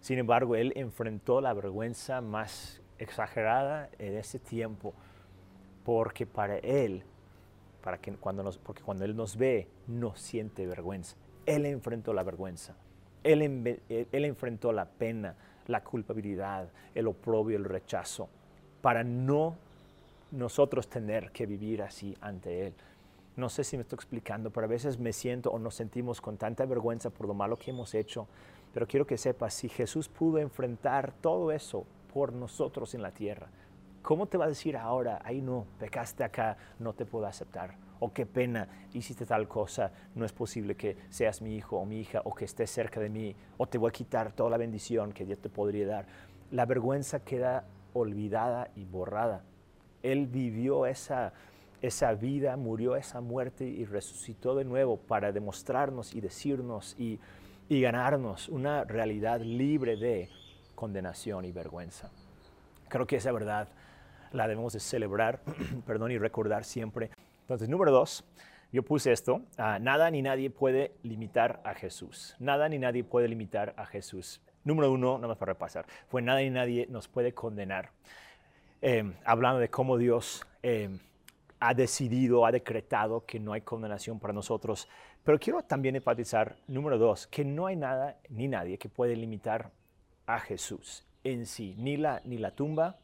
sin 0.01 0.17
embargo, 0.17 0.55
él 0.55 0.73
enfrentó 0.75 1.41
la 1.41 1.53
vergüenza 1.53 2.21
más 2.21 2.81
exagerada 2.97 3.89
en 3.99 4.17
ese 4.17 4.39
tiempo, 4.39 4.93
porque 5.85 6.25
para 6.25 6.57
él, 6.57 7.03
para 7.83 7.99
que 7.99 8.11
cuando 8.13 8.43
nos, 8.43 8.57
porque 8.57 8.81
cuando 8.81 9.05
él 9.05 9.15
nos 9.15 9.37
ve, 9.37 9.67
no 9.87 10.15
siente 10.15 10.65
vergüenza. 10.65 11.15
Él 11.45 11.65
enfrentó 11.65 12.13
la 12.13 12.23
vergüenza, 12.23 12.75
él, 13.23 13.79
él 13.89 14.25
enfrentó 14.25 14.71
la 14.73 14.85
pena, 14.85 15.35
la 15.67 15.83
culpabilidad, 15.83 16.69
el 16.95 17.07
oprobio, 17.07 17.57
el 17.57 17.65
rechazo, 17.65 18.27
para 18.81 19.03
no 19.03 19.55
nosotros 20.31 20.87
tener 20.87 21.31
que 21.31 21.45
vivir 21.45 21.83
así 21.83 22.17
ante 22.21 22.67
Él. 22.67 22.73
No 23.35 23.49
sé 23.49 23.63
si 23.63 23.77
me 23.77 23.83
estoy 23.83 23.97
explicando, 23.97 24.49
pero 24.49 24.65
a 24.65 24.69
veces 24.69 24.99
me 24.99 25.13
siento 25.13 25.51
o 25.51 25.59
nos 25.59 25.75
sentimos 25.75 26.21
con 26.21 26.37
tanta 26.37 26.65
vergüenza 26.65 27.09
por 27.09 27.27
lo 27.27 27.33
malo 27.33 27.57
que 27.57 27.71
hemos 27.71 27.93
hecho 27.93 28.27
pero 28.73 28.87
quiero 28.87 29.05
que 29.05 29.17
sepas, 29.17 29.53
si 29.53 29.69
Jesús 29.69 30.07
pudo 30.07 30.37
enfrentar 30.37 31.13
todo 31.21 31.51
eso 31.51 31.85
por 32.13 32.33
nosotros 32.33 32.93
en 32.93 33.01
la 33.01 33.11
tierra, 33.11 33.47
¿cómo 34.01 34.27
te 34.27 34.37
va 34.37 34.45
a 34.45 34.49
decir 34.49 34.77
ahora, 34.77 35.21
ay 35.23 35.41
no, 35.41 35.65
pecaste 35.79 36.23
acá, 36.23 36.57
no 36.79 36.93
te 36.93 37.05
puedo 37.05 37.25
aceptar? 37.25 37.75
O 37.99 38.11
qué 38.11 38.25
pena, 38.25 38.67
hiciste 38.93 39.25
tal 39.25 39.47
cosa, 39.47 39.91
no 40.15 40.25
es 40.25 40.33
posible 40.33 40.75
que 40.75 40.97
seas 41.09 41.41
mi 41.41 41.55
hijo 41.55 41.77
o 41.77 41.85
mi 41.85 41.99
hija 41.99 42.21
o 42.23 42.33
que 42.33 42.45
estés 42.45 42.71
cerca 42.71 42.99
de 42.99 43.09
mí, 43.09 43.35
o 43.57 43.67
te 43.67 43.77
voy 43.77 43.89
a 43.89 43.91
quitar 43.91 44.31
toda 44.31 44.49
la 44.49 44.57
bendición 44.57 45.11
que 45.11 45.25
Dios 45.25 45.39
te 45.39 45.49
podría 45.49 45.85
dar. 45.85 46.05
La 46.49 46.65
vergüenza 46.65 47.19
queda 47.23 47.65
olvidada 47.93 48.69
y 48.75 48.85
borrada. 48.85 49.43
Él 50.01 50.25
vivió 50.25 50.87
esa, 50.87 51.33
esa 51.81 52.13
vida, 52.13 52.57
murió 52.57 52.95
esa 52.95 53.21
muerte 53.21 53.65
y 53.65 53.85
resucitó 53.85 54.55
de 54.55 54.65
nuevo 54.65 54.97
para 54.97 55.31
demostrarnos 55.31 56.15
y 56.15 56.21
decirnos 56.21 56.95
y 56.99 57.19
y 57.71 57.79
ganarnos 57.79 58.49
una 58.49 58.83
realidad 58.83 59.39
libre 59.39 59.95
de 59.95 60.27
condenación 60.75 61.45
y 61.45 61.53
vergüenza. 61.53 62.11
Creo 62.89 63.07
que 63.07 63.15
esa 63.15 63.31
verdad 63.31 63.69
la 64.33 64.45
debemos 64.49 64.73
de 64.73 64.81
celebrar, 64.81 65.39
perdón, 65.87 66.11
y 66.11 66.17
recordar 66.17 66.65
siempre. 66.65 67.11
Entonces, 67.43 67.69
número 67.69 67.93
dos, 67.93 68.25
yo 68.73 68.83
puse 68.83 69.13
esto, 69.13 69.43
ah, 69.57 69.79
nada 69.79 70.11
ni 70.11 70.21
nadie 70.21 70.49
puede 70.49 70.91
limitar 71.03 71.61
a 71.63 71.73
Jesús. 71.73 72.35
Nada 72.39 72.67
ni 72.67 72.77
nadie 72.77 73.05
puede 73.05 73.29
limitar 73.29 73.73
a 73.77 73.85
Jesús. 73.85 74.41
Número 74.65 74.91
uno, 74.91 75.15
nada 75.15 75.29
más 75.29 75.37
para 75.37 75.53
repasar, 75.53 75.85
fue 76.09 76.21
nada 76.21 76.41
ni 76.41 76.49
nadie 76.49 76.87
nos 76.89 77.07
puede 77.07 77.33
condenar. 77.33 77.91
Em, 78.81 79.13
hablando 79.23 79.61
de 79.61 79.69
cómo 79.69 79.97
Dios 79.97 80.45
em, 80.61 80.99
ha 81.61 81.73
decidido, 81.73 82.45
ha 82.45 82.51
decretado 82.51 83.25
que 83.25 83.39
no 83.39 83.53
hay 83.53 83.61
condenación 83.61 84.19
para 84.19 84.33
nosotros 84.33 84.89
pero 85.23 85.39
quiero 85.39 85.61
también 85.63 85.95
enfatizar, 85.95 86.55
número 86.67 86.97
dos, 86.97 87.27
que 87.27 87.45
no 87.45 87.67
hay 87.67 87.75
nada 87.75 88.17
ni 88.29 88.47
nadie 88.47 88.77
que 88.77 88.89
puede 88.89 89.15
limitar 89.15 89.71
a 90.25 90.39
Jesús 90.39 91.05
en 91.23 91.45
sí, 91.45 91.75
ni 91.77 91.97
la, 91.97 92.21
ni 92.25 92.37
la 92.37 92.51
tumba, 92.51 92.97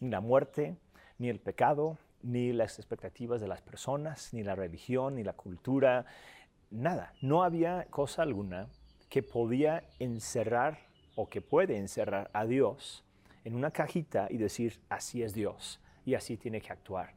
ni 0.00 0.10
la 0.10 0.20
muerte, 0.20 0.76
ni 1.18 1.28
el 1.28 1.40
pecado, 1.40 1.98
ni 2.22 2.52
las 2.52 2.78
expectativas 2.78 3.40
de 3.40 3.48
las 3.48 3.62
personas, 3.62 4.32
ni 4.34 4.42
la 4.42 4.54
religión, 4.54 5.14
ni 5.14 5.24
la 5.24 5.32
cultura, 5.34 6.06
nada. 6.70 7.12
No 7.20 7.42
había 7.42 7.86
cosa 7.90 8.22
alguna 8.22 8.66
que 9.08 9.22
podía 9.22 9.84
encerrar 9.98 10.78
o 11.14 11.28
que 11.28 11.40
puede 11.40 11.76
encerrar 11.76 12.30
a 12.32 12.44
Dios 12.44 13.04
en 13.44 13.54
una 13.54 13.70
cajita 13.70 14.26
y 14.30 14.38
decir, 14.38 14.80
así 14.88 15.22
es 15.22 15.34
Dios 15.34 15.80
y 16.04 16.14
así 16.14 16.36
tiene 16.36 16.60
que 16.60 16.72
actuar. 16.72 17.14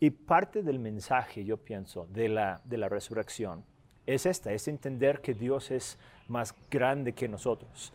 Y 0.00 0.10
parte 0.10 0.62
del 0.62 0.78
mensaje, 0.78 1.44
yo 1.44 1.56
pienso, 1.56 2.06
de 2.10 2.28
la, 2.28 2.60
de 2.64 2.78
la 2.78 2.88
resurrección 2.88 3.64
es 4.06 4.26
esta, 4.26 4.52
es 4.52 4.68
entender 4.68 5.20
que 5.20 5.34
Dios 5.34 5.70
es 5.70 5.98
más 6.28 6.54
grande 6.70 7.12
que 7.12 7.28
nosotros. 7.28 7.92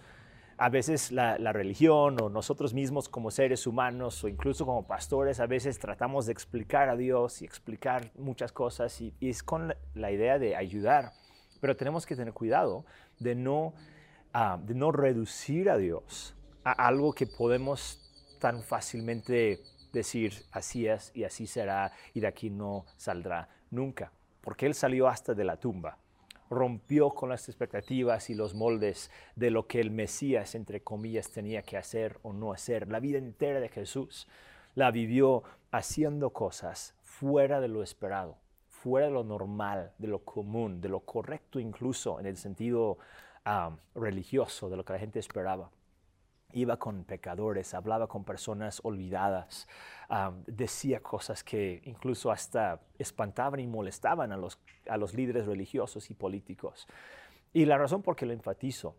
A 0.58 0.70
veces 0.70 1.12
la, 1.12 1.38
religión 1.54 2.22
o 2.22 2.30
nosotros 2.30 2.74
mismos 2.74 3.08
como 3.08 3.32
seres 3.32 3.66
humanos 3.66 4.24
o 4.24 4.28
incluso 4.28 4.66
como 4.66 4.86
pastores, 4.86 5.40
a 5.40 5.46
veces 5.46 5.80
tratamos 5.80 6.26
de 6.26 6.34
explicar 6.34 6.90
a 6.90 6.98
Dios 6.98 7.42
y 7.42 7.46
explicar 7.46 8.12
muchas 8.18 8.52
cosas 8.52 9.00
y, 9.00 9.14
es 9.22 9.42
con 9.42 9.74
la, 9.94 10.12
idea 10.12 10.38
de 10.38 10.56
ayudar. 10.58 11.14
Pero 11.62 11.78
tenemos 11.78 12.06
que 12.06 12.16
tener 12.16 12.34
cuidado 12.34 12.86
de 13.20 13.36
no, 13.36 13.74
ah, 14.34 14.60
de 14.62 14.74
no 14.74 14.92
reducir 14.92 15.70
a 15.70 15.78
Dios 15.78 16.36
a 16.66 16.72
algo 16.72 17.14
que 17.14 17.26
podemos 17.26 18.38
tan 18.40 18.62
fácilmente 18.62 19.60
decir 19.94 20.34
así 20.52 20.88
es 20.88 21.12
y 21.16 21.24
así 21.24 21.48
será 21.48 21.92
y 22.14 22.20
de 22.20 22.28
aquí 22.28 22.50
no 22.50 22.86
saldrá 22.98 23.50
nunca 23.72 24.12
porque 24.42 24.66
Él 24.66 24.74
salió 24.74 25.08
hasta 25.08 25.34
de 25.34 25.44
la 25.44 25.58
tumba, 25.58 25.98
rompió 26.50 27.12
con 27.12 27.30
las 27.30 27.48
expectativas 27.50 28.30
y 28.30 28.36
los 28.36 28.54
moldes 28.54 29.12
de 29.36 29.52
lo 29.52 29.68
que 29.68 29.80
el 29.80 29.92
Mesías, 29.92 30.56
entre 30.56 30.82
comillas, 30.82 31.30
tenía 31.30 31.62
que 31.62 31.78
hacer 31.78 32.18
o 32.24 32.34
no 32.34 32.52
hacer. 32.52 32.88
La 32.88 33.00
vida 33.00 33.18
entera 33.18 33.60
de 33.60 33.70
Jesús 33.70 34.28
la 34.76 34.92
vivió 34.92 35.44
haciendo 35.72 36.32
cosas 36.32 36.96
fuera 37.04 37.60
de 37.60 37.68
lo 37.68 37.84
esperado, 37.84 38.38
fuera 38.68 39.08
de 39.08 39.14
lo 39.14 39.24
normal, 39.24 39.92
de 39.98 40.08
lo 40.08 40.24
común, 40.24 40.82
de 40.82 40.90
lo 40.90 41.02
correcto 41.02 41.60
incluso 41.60 42.20
en 42.20 42.26
el 42.26 42.38
sentido 42.38 42.98
ah, 43.46 43.76
religioso, 43.94 44.70
de 44.70 44.78
lo 44.78 44.86
que 44.86 44.94
la 44.94 45.00
gente 45.00 45.20
esperaba 45.20 45.70
iba 46.54 46.78
con 46.78 47.04
pecadores, 47.04 47.74
hablaba 47.74 48.08
con 48.08 48.24
personas 48.24 48.82
olvidadas, 48.84 49.68
decía 50.48 51.02
cosas 51.02 51.44
que 51.44 51.82
incluso 51.86 52.32
hasta 52.32 52.82
espantaban 52.98 53.60
y 53.60 53.68
molestaban 53.68 54.32
a 54.32 54.38
los, 54.38 54.60
a 54.88 54.98
los 54.98 55.14
líderes 55.14 55.46
religiosos 55.46 56.10
y 56.10 56.14
políticos. 56.14 56.88
Y 57.54 57.66
la 57.66 57.78
razón 57.78 58.02
por 58.02 58.16
que 58.16 58.26
lo 58.26 58.34
enfatizo 58.34 58.96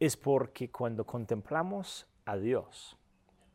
es 0.00 0.16
porque 0.16 0.70
cuando 0.70 1.04
contemplamos 1.06 2.06
a 2.24 2.36
Dios, 2.36 2.96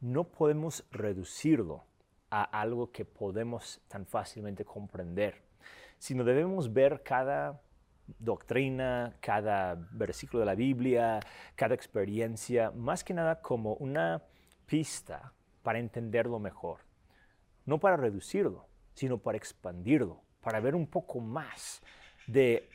no 0.01 0.25
podemos 0.25 0.85
reducirlo 0.91 1.83
a 2.29 2.43
algo 2.43 2.91
que 2.91 3.05
podemos 3.05 3.81
tan 3.87 4.05
fácilmente 4.05 4.63
comprender, 4.63 5.41
sino 5.97 6.23
debemos 6.23 6.71
ver 6.71 7.03
cada 7.03 7.61
doctrina, 8.17 9.15
cada 9.19 9.75
versículo 9.91 10.39
de 10.41 10.45
la 10.45 10.55
Biblia, 10.55 11.19
cada 11.55 11.75
experiencia, 11.75 12.71
más 12.71 13.03
que 13.03 13.13
nada 13.13 13.41
como 13.41 13.73
una 13.75 14.23
pista 14.65 15.33
para 15.63 15.79
entenderlo 15.79 16.39
mejor. 16.39 16.79
No 17.65 17.79
para 17.79 17.97
reducirlo, 17.97 18.67
sino 18.93 19.17
para 19.17 19.37
expandirlo, 19.37 20.21
para 20.41 20.59
ver 20.59 20.75
un 20.75 20.87
poco 20.87 21.19
más 21.19 21.81
de, 22.27 22.67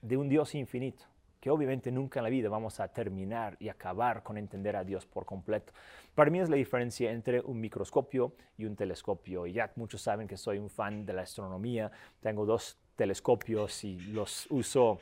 de 0.00 0.16
un 0.16 0.28
Dios 0.28 0.54
infinito, 0.54 1.04
que 1.40 1.50
obviamente 1.50 1.90
nunca 1.92 2.20
en 2.20 2.24
la 2.24 2.30
vida 2.30 2.48
vamos 2.48 2.80
a 2.80 2.88
terminar 2.88 3.56
y 3.60 3.68
acabar 3.68 4.22
con 4.22 4.38
entender 4.38 4.76
a 4.76 4.84
Dios 4.84 5.06
por 5.06 5.24
completo. 5.24 5.72
Para 6.14 6.30
mí 6.30 6.40
es 6.40 6.48
la 6.48 6.56
diferencia 6.56 7.10
entre 7.12 7.40
un 7.40 7.60
microscopio 7.60 8.34
y 8.56 8.64
un 8.64 8.74
telescopio. 8.74 9.46
Y 9.46 9.52
ya 9.52 9.70
muchos 9.76 10.02
saben 10.02 10.26
que 10.26 10.36
soy 10.36 10.58
un 10.58 10.68
fan 10.68 11.06
de 11.06 11.12
la 11.12 11.22
astronomía. 11.22 11.92
Tengo 12.20 12.44
dos 12.44 12.76
telescopios 12.98 13.84
y 13.84 13.96
los 13.96 14.48
uso 14.50 14.98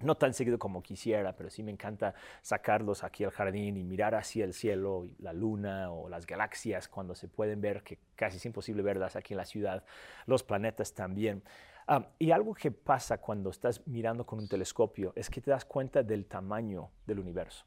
no 0.00 0.14
tan 0.14 0.34
seguido 0.34 0.58
como 0.58 0.82
quisiera, 0.82 1.34
pero 1.34 1.48
sí 1.48 1.62
me 1.62 1.72
encanta 1.72 2.14
sacarlos 2.42 3.02
aquí 3.02 3.24
al 3.24 3.30
jardín 3.30 3.78
y 3.78 3.82
mirar 3.82 4.14
hacia 4.14 4.44
el 4.44 4.52
cielo, 4.52 5.06
la 5.18 5.32
luna 5.32 5.90
o 5.90 6.10
las 6.10 6.26
galaxias 6.26 6.86
cuando 6.86 7.14
se 7.14 7.26
pueden 7.26 7.62
ver, 7.62 7.82
que 7.82 7.98
casi 8.14 8.36
es 8.36 8.44
imposible 8.44 8.82
verlas 8.82 9.16
aquí 9.16 9.32
en 9.32 9.38
la 9.38 9.46
ciudad, 9.46 9.84
los 10.26 10.42
planetas 10.42 10.92
también. 10.92 11.42
Ah, 11.86 12.06
y 12.18 12.30
algo 12.30 12.54
que 12.54 12.70
pasa 12.70 13.18
cuando 13.18 13.48
estás 13.48 13.86
mirando 13.86 14.26
con 14.26 14.38
un 14.38 14.48
telescopio 14.48 15.12
es 15.16 15.30
que 15.30 15.40
te 15.40 15.50
das 15.50 15.64
cuenta 15.64 16.02
del 16.02 16.26
tamaño 16.26 16.90
del 17.06 17.20
universo. 17.20 17.64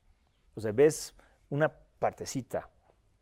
O 0.54 0.62
sea, 0.62 0.72
ves 0.72 1.16
una 1.50 1.72
partecita 2.00 2.70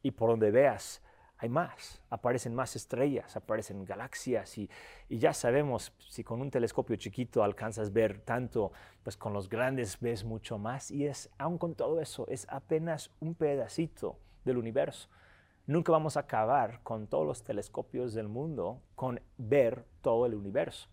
y 0.03 0.11
por 0.11 0.31
donde 0.31 0.51
veas 0.51 1.01
hay 1.45 1.49
más, 1.49 2.01
aparecen 2.09 2.55
más 2.55 2.75
estrellas, 2.75 3.35
aparecen 3.37 3.85
galaxias 3.85 4.57
y, 4.57 4.69
ya 5.09 5.33
sabemos, 5.33 5.93
si 6.09 6.23
con 6.23 6.41
un 6.41 6.49
telescopio 6.49 6.95
chiquito 6.95 7.43
alcanzas 7.43 7.93
ver 7.93 8.19
tanto, 8.21 8.71
pues 9.03 9.15
con 9.15 9.31
los 9.31 9.47
grandes 9.47 9.99
ves 9.99 10.23
mucho 10.23 10.57
más 10.57 10.89
y 10.91 11.05
es, 11.05 11.29
aun 11.37 11.57
con 11.57 11.75
todo 11.75 12.01
eso, 12.01 12.27
es 12.27 12.47
apenas 12.49 13.11
un 13.19 13.35
pedacito 13.35 14.17
del 14.43 14.57
universo. 14.57 15.07
Nunca 15.67 15.91
vamos 15.91 16.17
a 16.17 16.21
acabar 16.21 16.81
con 16.83 17.07
todos 17.07 17.25
los 17.25 17.43
telescopios 17.43 18.13
del 18.13 18.27
mundo 18.27 18.81
con 18.95 19.21
ver 19.37 19.85
todo 20.01 20.25
el 20.25 20.35
universo. 20.35 20.89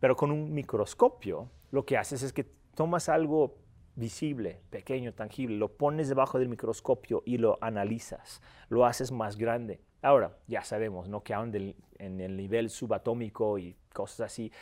Pero 0.00 0.16
con 0.16 0.30
un 0.30 0.52
microscopio 0.52 1.50
lo 1.70 1.84
que 1.84 1.96
haces 1.96 2.22
es 2.22 2.32
que 2.32 2.44
tomas 2.74 3.08
algo 3.08 3.56
visible, 3.96 4.60
pequeño, 4.70 5.12
tangible, 5.14 5.56
lo 5.56 5.68
pones 5.76 6.08
debajo 6.08 6.38
del 6.38 6.48
microscopio 6.48 7.22
y 7.24 7.38
lo 7.38 7.58
analizas, 7.60 8.42
lo 8.68 8.86
haces 8.86 9.12
más 9.12 9.36
grande. 9.36 9.80
Ahora, 10.02 10.36
ya 10.46 10.62
sabemos, 10.62 11.08
¿no? 11.08 11.22
Que 11.22 11.34
aún 11.34 11.54
en 11.98 12.20
el 12.20 12.36
nivel 12.36 12.70
subatómico 12.70 13.58
y 13.58 13.76
cosas 13.92 14.32
así, 14.32 14.52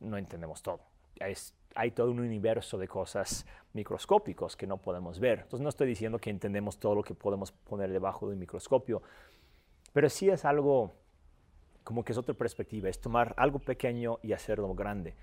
no 0.00 0.16
entendemos 0.16 0.62
todo. 0.62 0.80
hay 1.74 1.90
todo 1.90 2.10
un 2.10 2.20
universo 2.20 2.78
de 2.78 2.88
cosas 2.88 3.46
microscópicos 3.72 4.56
que 4.56 4.66
no 4.66 4.78
podemos 4.78 5.20
ver. 5.20 5.40
Entonces 5.40 5.60
no 5.60 5.68
estoy 5.68 5.86
diciendo 5.86 6.18
que 6.18 6.30
entendemos 6.30 6.78
todo 6.78 6.96
lo 6.96 7.02
que 7.02 7.14
podemos 7.14 7.52
poner 7.52 7.92
debajo 7.92 8.28
del 8.28 8.38
microscopio, 8.38 9.02
pero 9.92 10.08
sí 10.08 10.28
es 10.30 10.44
algo 10.44 10.94
como 11.84 12.04
que 12.04 12.12
es 12.12 12.18
otra 12.18 12.34
perspectiva, 12.34 12.88
es 12.88 13.00
tomar 13.00 13.34
algo 13.38 13.60
pequeño 13.60 14.18
y 14.22 14.32
hacerlo 14.32 14.74
grande. 14.74 15.14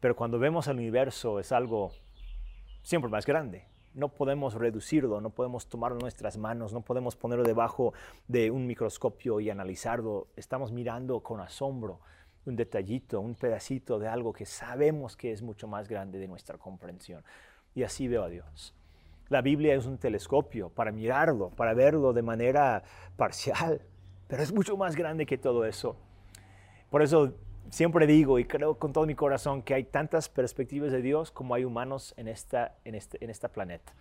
Pero 0.00 0.16
cuando 0.16 0.38
vemos 0.38 0.66
el 0.66 0.76
universo 0.76 1.38
es 1.38 1.52
algo 1.52 1.92
siempre 2.82 3.10
más 3.10 3.26
grande. 3.26 3.66
No 3.94 4.08
podemos 4.08 4.54
reducirlo, 4.54 5.20
no 5.20 5.30
podemos 5.30 5.68
tomarlo 5.68 5.98
en 5.98 6.02
nuestras 6.02 6.38
manos, 6.38 6.72
no 6.72 6.80
podemos 6.80 7.14
ponerlo 7.14 7.44
debajo 7.44 7.92
de 8.26 8.50
un 8.50 8.66
microscopio 8.66 9.40
y 9.40 9.50
analizarlo. 9.50 10.28
Estamos 10.36 10.72
mirando 10.72 11.20
con 11.20 11.40
asombro 11.40 12.00
un 12.46 12.56
detallito, 12.56 13.20
un 13.20 13.34
pedacito 13.34 13.98
de 13.98 14.08
algo 14.08 14.32
que 14.32 14.46
sabemos 14.46 15.16
que 15.16 15.32
es 15.32 15.42
mucho 15.42 15.68
más 15.68 15.88
grande 15.88 16.18
de 16.18 16.26
nuestra 16.26 16.58
comprensión. 16.58 17.22
Y 17.74 17.82
así 17.82 18.08
veo 18.08 18.24
a 18.24 18.28
Dios. 18.28 18.74
La 19.28 19.42
Biblia 19.42 19.74
es 19.74 19.86
un 19.86 19.98
telescopio 19.98 20.68
para 20.68 20.90
mirarlo, 20.90 21.50
para 21.50 21.74
verlo 21.74 22.12
de 22.12 22.22
manera 22.22 22.82
parcial, 23.16 23.82
pero 24.26 24.42
es 24.42 24.52
mucho 24.52 24.76
más 24.76 24.96
grande 24.96 25.26
que 25.26 25.38
todo 25.38 25.64
eso. 25.64 25.96
Por 26.90 27.02
eso 27.02 27.34
siempre 27.72 28.06
digo 28.06 28.38
y 28.38 28.44
creo 28.44 28.78
con 28.78 28.92
todo 28.92 29.06
mi 29.06 29.14
corazón 29.14 29.62
que 29.62 29.72
hay 29.74 29.84
tantas 29.84 30.28
perspectivas 30.28 30.92
de 30.92 31.00
Dios 31.00 31.30
como 31.30 31.54
hay 31.54 31.64
humanos 31.64 32.12
en 32.18 32.28
esta, 32.28 32.76
en 32.84 32.94
este, 32.94 33.24
en 33.24 33.30
esta 33.30 33.48
planeta. 33.48 33.94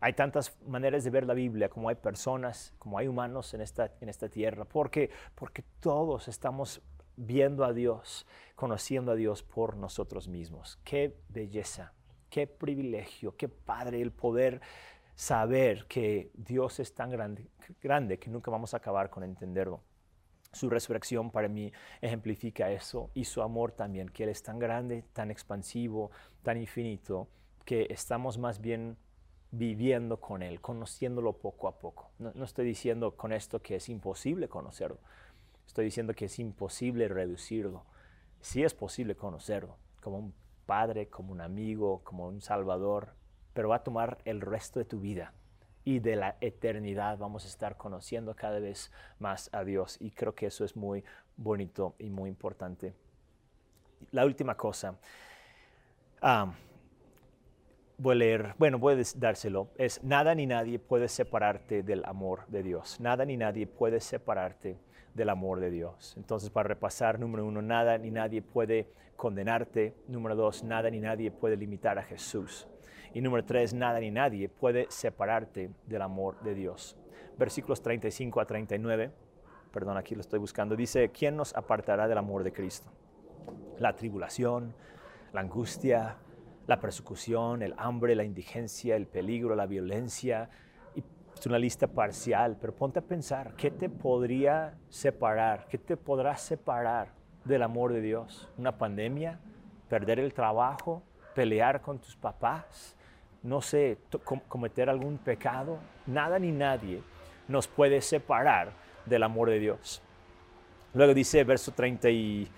Hay 0.00 0.12
tantas 0.12 0.54
maneras 0.66 1.04
de 1.04 1.10
ver 1.10 1.24
la 1.24 1.32
Biblia 1.32 1.68
como 1.70 1.88
hay 1.88 1.94
personas, 1.94 2.74
como 2.78 2.98
hay 2.98 3.06
humanos 3.06 3.54
en 3.54 3.60
esta, 3.60 3.92
en 4.00 4.08
esta 4.08 4.28
tierra. 4.28 4.64
Porque 4.64 5.10
Porque 5.34 5.62
todos 5.80 6.28
estamos 6.28 6.82
viendo 7.16 7.64
a 7.64 7.72
Dios, 7.72 8.26
conociendo 8.56 9.12
a 9.12 9.14
Dios 9.14 9.44
por 9.44 9.76
nosotros 9.76 10.26
mismos. 10.26 10.78
Qué 10.84 11.16
belleza, 11.28 11.92
qué 12.28 12.48
privilegio, 12.48 13.36
qué 13.36 13.48
padre 13.48 14.02
el 14.02 14.10
poder 14.10 14.60
saber 15.14 15.86
que 15.86 16.32
Dios 16.34 16.80
es 16.80 16.92
tan 16.92 17.10
grande, 17.10 17.46
grande 17.80 18.18
que 18.18 18.28
nunca 18.28 18.50
vamos 18.50 18.74
a 18.74 18.78
acabar 18.78 19.08
con 19.08 19.22
entenderlo. 19.22 19.80
Su 20.54 20.70
resurrección 20.70 21.30
para 21.30 21.48
mí 21.48 21.72
ejemplifica 22.00 22.70
eso 22.70 23.10
y 23.12 23.24
su 23.24 23.42
amor 23.42 23.72
también, 23.72 24.08
que 24.08 24.24
Él 24.24 24.30
es 24.30 24.42
tan 24.42 24.58
grande, 24.58 25.04
tan 25.12 25.30
expansivo, 25.30 26.10
tan 26.42 26.56
infinito, 26.56 27.28
que 27.64 27.88
estamos 27.90 28.38
más 28.38 28.60
bien 28.60 28.96
viviendo 29.50 30.20
con 30.20 30.42
Él, 30.42 30.60
conociéndolo 30.60 31.32
poco 31.34 31.68
a 31.68 31.78
poco. 31.78 32.10
No, 32.18 32.44
estoy 32.44 32.66
diciendo 32.66 33.16
con 33.16 33.32
esto 33.32 33.60
que 33.60 33.76
es 33.76 33.88
imposible 33.88 34.48
conocerlo, 34.48 34.98
estoy 35.66 35.86
diciendo 35.86 36.14
que 36.14 36.26
es 36.26 36.38
imposible 36.38 37.08
reducirlo. 37.08 37.84
Sí 38.40 38.62
es 38.62 38.74
posible 38.74 39.16
conocerlo, 39.16 39.76
como 40.00 40.18
un 40.18 40.34
padre, 40.66 41.08
como 41.08 41.32
un 41.32 41.40
amigo, 41.40 42.02
como 42.04 42.28
un 42.28 42.40
salvador, 42.40 43.14
pero 43.54 43.70
va 43.70 43.76
a 43.76 43.84
tomar 43.84 44.18
el 44.24 44.40
resto 44.40 44.78
de 44.78 44.84
tu 44.84 45.00
vida 45.00 45.32
y 45.84 45.98
de 45.98 46.16
la 46.16 46.36
eternidad 46.40 47.18
vamos 47.18 47.44
a 47.44 47.48
estar 47.48 47.76
conociendo 47.76 48.34
cada 48.34 48.58
vez 48.58 48.90
más 49.18 49.50
a 49.52 49.64
Dios. 49.64 49.96
Y 50.00 50.10
creo 50.10 50.34
que 50.34 50.46
eso 50.46 50.64
es 50.64 50.76
muy 50.76 51.04
bonito 51.36 51.94
y 51.98 52.10
muy 52.10 52.30
importante. 52.30 52.94
La 54.10 54.24
última 54.24 54.56
cosa, 54.56 54.98
voy 57.98 58.12
a 58.12 58.18
leer, 58.18 58.54
bueno, 58.58 58.80
puedes 58.80 59.18
dárselo, 59.18 59.68
es 59.76 60.02
nada 60.02 60.34
ni 60.34 60.46
nadie 60.46 60.78
puede 60.78 61.08
separarte 61.08 61.82
del 61.82 62.04
amor 62.04 62.46
de 62.48 62.62
Dios. 62.62 63.00
Nada 63.00 63.24
ni 63.24 63.36
nadie 63.36 63.66
puede 63.66 64.00
separarte 64.00 64.78
del 65.14 65.28
amor 65.28 65.60
de 65.60 65.70
Dios. 65.70 66.14
Entonces, 66.16 66.50
para 66.50 66.68
repasar, 66.68 67.18
número 67.18 67.46
uno, 67.46 67.62
nada 67.62 67.98
ni 67.98 68.10
nadie 68.10 68.42
puede 68.42 68.88
condenarte. 69.16 69.94
Número 70.08 70.34
dos, 70.34 70.64
nada 70.64 70.90
ni 70.90 71.00
nadie 71.00 71.30
puede 71.30 71.56
limitar 71.56 71.98
a 71.98 72.02
Jesús. 72.02 72.66
Y 73.14 73.20
número 73.20 73.44
tres, 73.44 73.72
nada 73.72 74.00
ni 74.00 74.10
nadie 74.10 74.48
puede 74.48 74.86
separarte 74.90 75.70
del 75.86 76.02
amor 76.02 76.40
de 76.42 76.54
Dios. 76.54 76.96
Versículos 77.38 77.80
35 77.80 78.40
a 78.40 78.44
39, 78.44 79.12
perdón, 79.72 79.96
aquí 79.96 80.16
lo 80.16 80.20
estoy 80.20 80.40
buscando, 80.40 80.74
dice, 80.74 81.10
¿quién 81.10 81.36
nos 81.36 81.54
apartará 81.54 82.08
del 82.08 82.18
amor 82.18 82.42
de 82.42 82.52
Cristo? 82.52 82.90
La 83.78 83.94
tribulación, 83.94 84.74
la 85.32 85.42
angustia, 85.42 86.16
la 86.66 86.80
persecución, 86.80 87.62
el 87.62 87.74
hambre, 87.76 88.16
la 88.16 88.24
indigencia, 88.24 88.96
el 88.96 89.06
peligro, 89.06 89.54
la 89.54 89.66
violencia. 89.66 90.50
Es 91.36 91.46
una 91.46 91.58
lista 91.58 91.86
parcial, 91.86 92.56
pero 92.60 92.74
ponte 92.74 92.98
a 92.98 93.02
pensar, 93.02 93.54
¿qué 93.56 93.70
te 93.70 93.88
podría 93.88 94.76
separar? 94.88 95.66
¿Qué 95.68 95.78
te 95.78 95.96
podrá 95.96 96.36
separar 96.36 97.12
del 97.44 97.62
amor 97.62 97.92
de 97.92 98.00
Dios? 98.00 98.50
¿Una 98.56 98.76
pandemia? 98.76 99.38
¿Perder 99.88 100.18
el 100.18 100.34
trabajo? 100.34 101.02
¿Pelear 101.34 101.80
con 101.80 101.98
tus 101.98 102.16
papás? 102.16 102.96
No 103.44 103.62
sé, 103.62 103.98
cometer 104.48 104.90
algún 104.90 105.18
pecado. 105.18 105.78
Nada 106.06 106.40
ni 106.40 106.50
nadie 106.50 107.00
nos 107.46 107.68
puede 107.68 108.00
separar 108.00 108.72
del 109.06 109.22
amor 109.22 109.50
de 109.50 109.60
Dios. 109.60 110.02
Luego 110.94 111.14
dice 111.14 111.44
verso 111.44 111.70
30 111.70 112.10
y 112.10 112.48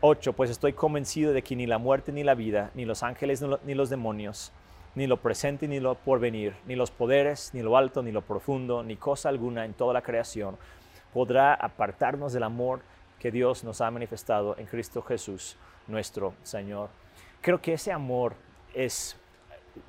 8, 0.00 0.32
pues 0.34 0.50
estoy 0.50 0.74
convencido 0.74 1.32
de 1.32 1.42
que 1.42 1.56
ni 1.56 1.66
la 1.66 1.78
muerte 1.78 2.12
ni 2.12 2.22
la 2.22 2.34
vida, 2.34 2.70
ni 2.74 2.84
los 2.84 3.02
ángeles 3.02 3.42
ni 3.64 3.74
los 3.74 3.90
demonios, 3.90 4.52
ni 4.94 5.08
lo 5.08 5.16
presente 5.16 5.66
ni 5.66 5.80
lo 5.80 5.96
porvenir, 5.96 6.54
ni 6.66 6.76
los 6.76 6.92
poderes, 6.92 7.50
ni 7.54 7.62
lo 7.62 7.76
alto, 7.76 8.02
ni 8.02 8.12
lo 8.12 8.22
profundo, 8.22 8.84
ni 8.84 8.96
cosa 8.96 9.30
alguna 9.30 9.64
en 9.64 9.74
toda 9.74 9.92
la 9.92 10.02
creación 10.02 10.56
podrá 11.14 11.54
apartarnos 11.54 12.32
del 12.32 12.42
amor 12.42 12.80
que 13.20 13.30
Dios 13.30 13.62
nos 13.62 13.80
ha 13.80 13.90
manifestado 13.90 14.58
en 14.58 14.66
Cristo 14.66 15.00
Jesús, 15.00 15.56
nuestro 15.86 16.34
Señor. 16.42 16.90
Creo 17.40 17.62
que 17.62 17.74
ese 17.74 17.92
amor 17.92 18.34
es 18.74 19.16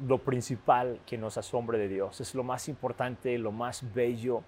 lo 0.07 0.17
principal 0.17 0.99
que 1.05 1.17
nos 1.17 1.37
asombra 1.37 1.77
de 1.77 1.87
Dios, 1.87 2.21
es 2.21 2.35
lo 2.35 2.43
más 2.43 2.67
importante, 2.69 3.37
lo 3.37 3.51
más 3.51 3.93
bello. 3.93 4.43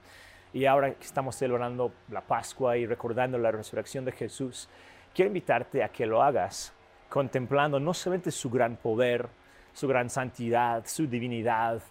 Y 0.54 0.65
ahora 0.65 0.93
que 0.93 1.06
estamos 1.06 1.36
celebrando 1.36 1.91
la 2.10 2.21
Pascua 2.21 2.78
y 2.78 2.86
recordando 2.86 3.38
la 3.38 3.52
resurrección 3.52 4.06
de 4.06 4.12
Jesús, 4.12 4.69
quiero 5.13 5.28
invitarte 5.28 5.84
a 5.84 5.89
que 5.89 6.06
lo 6.06 6.21
hagas 6.21 6.73
contemplando 7.10 7.80
no 7.80 7.93
solamente 7.93 8.32
su 8.32 8.50
gran 8.50 8.76
poder, 8.78 9.30
su 9.73 9.88
gran 9.88 10.10
santidad, 10.10 10.86
su 10.86 11.08
divinidad, 11.08 11.82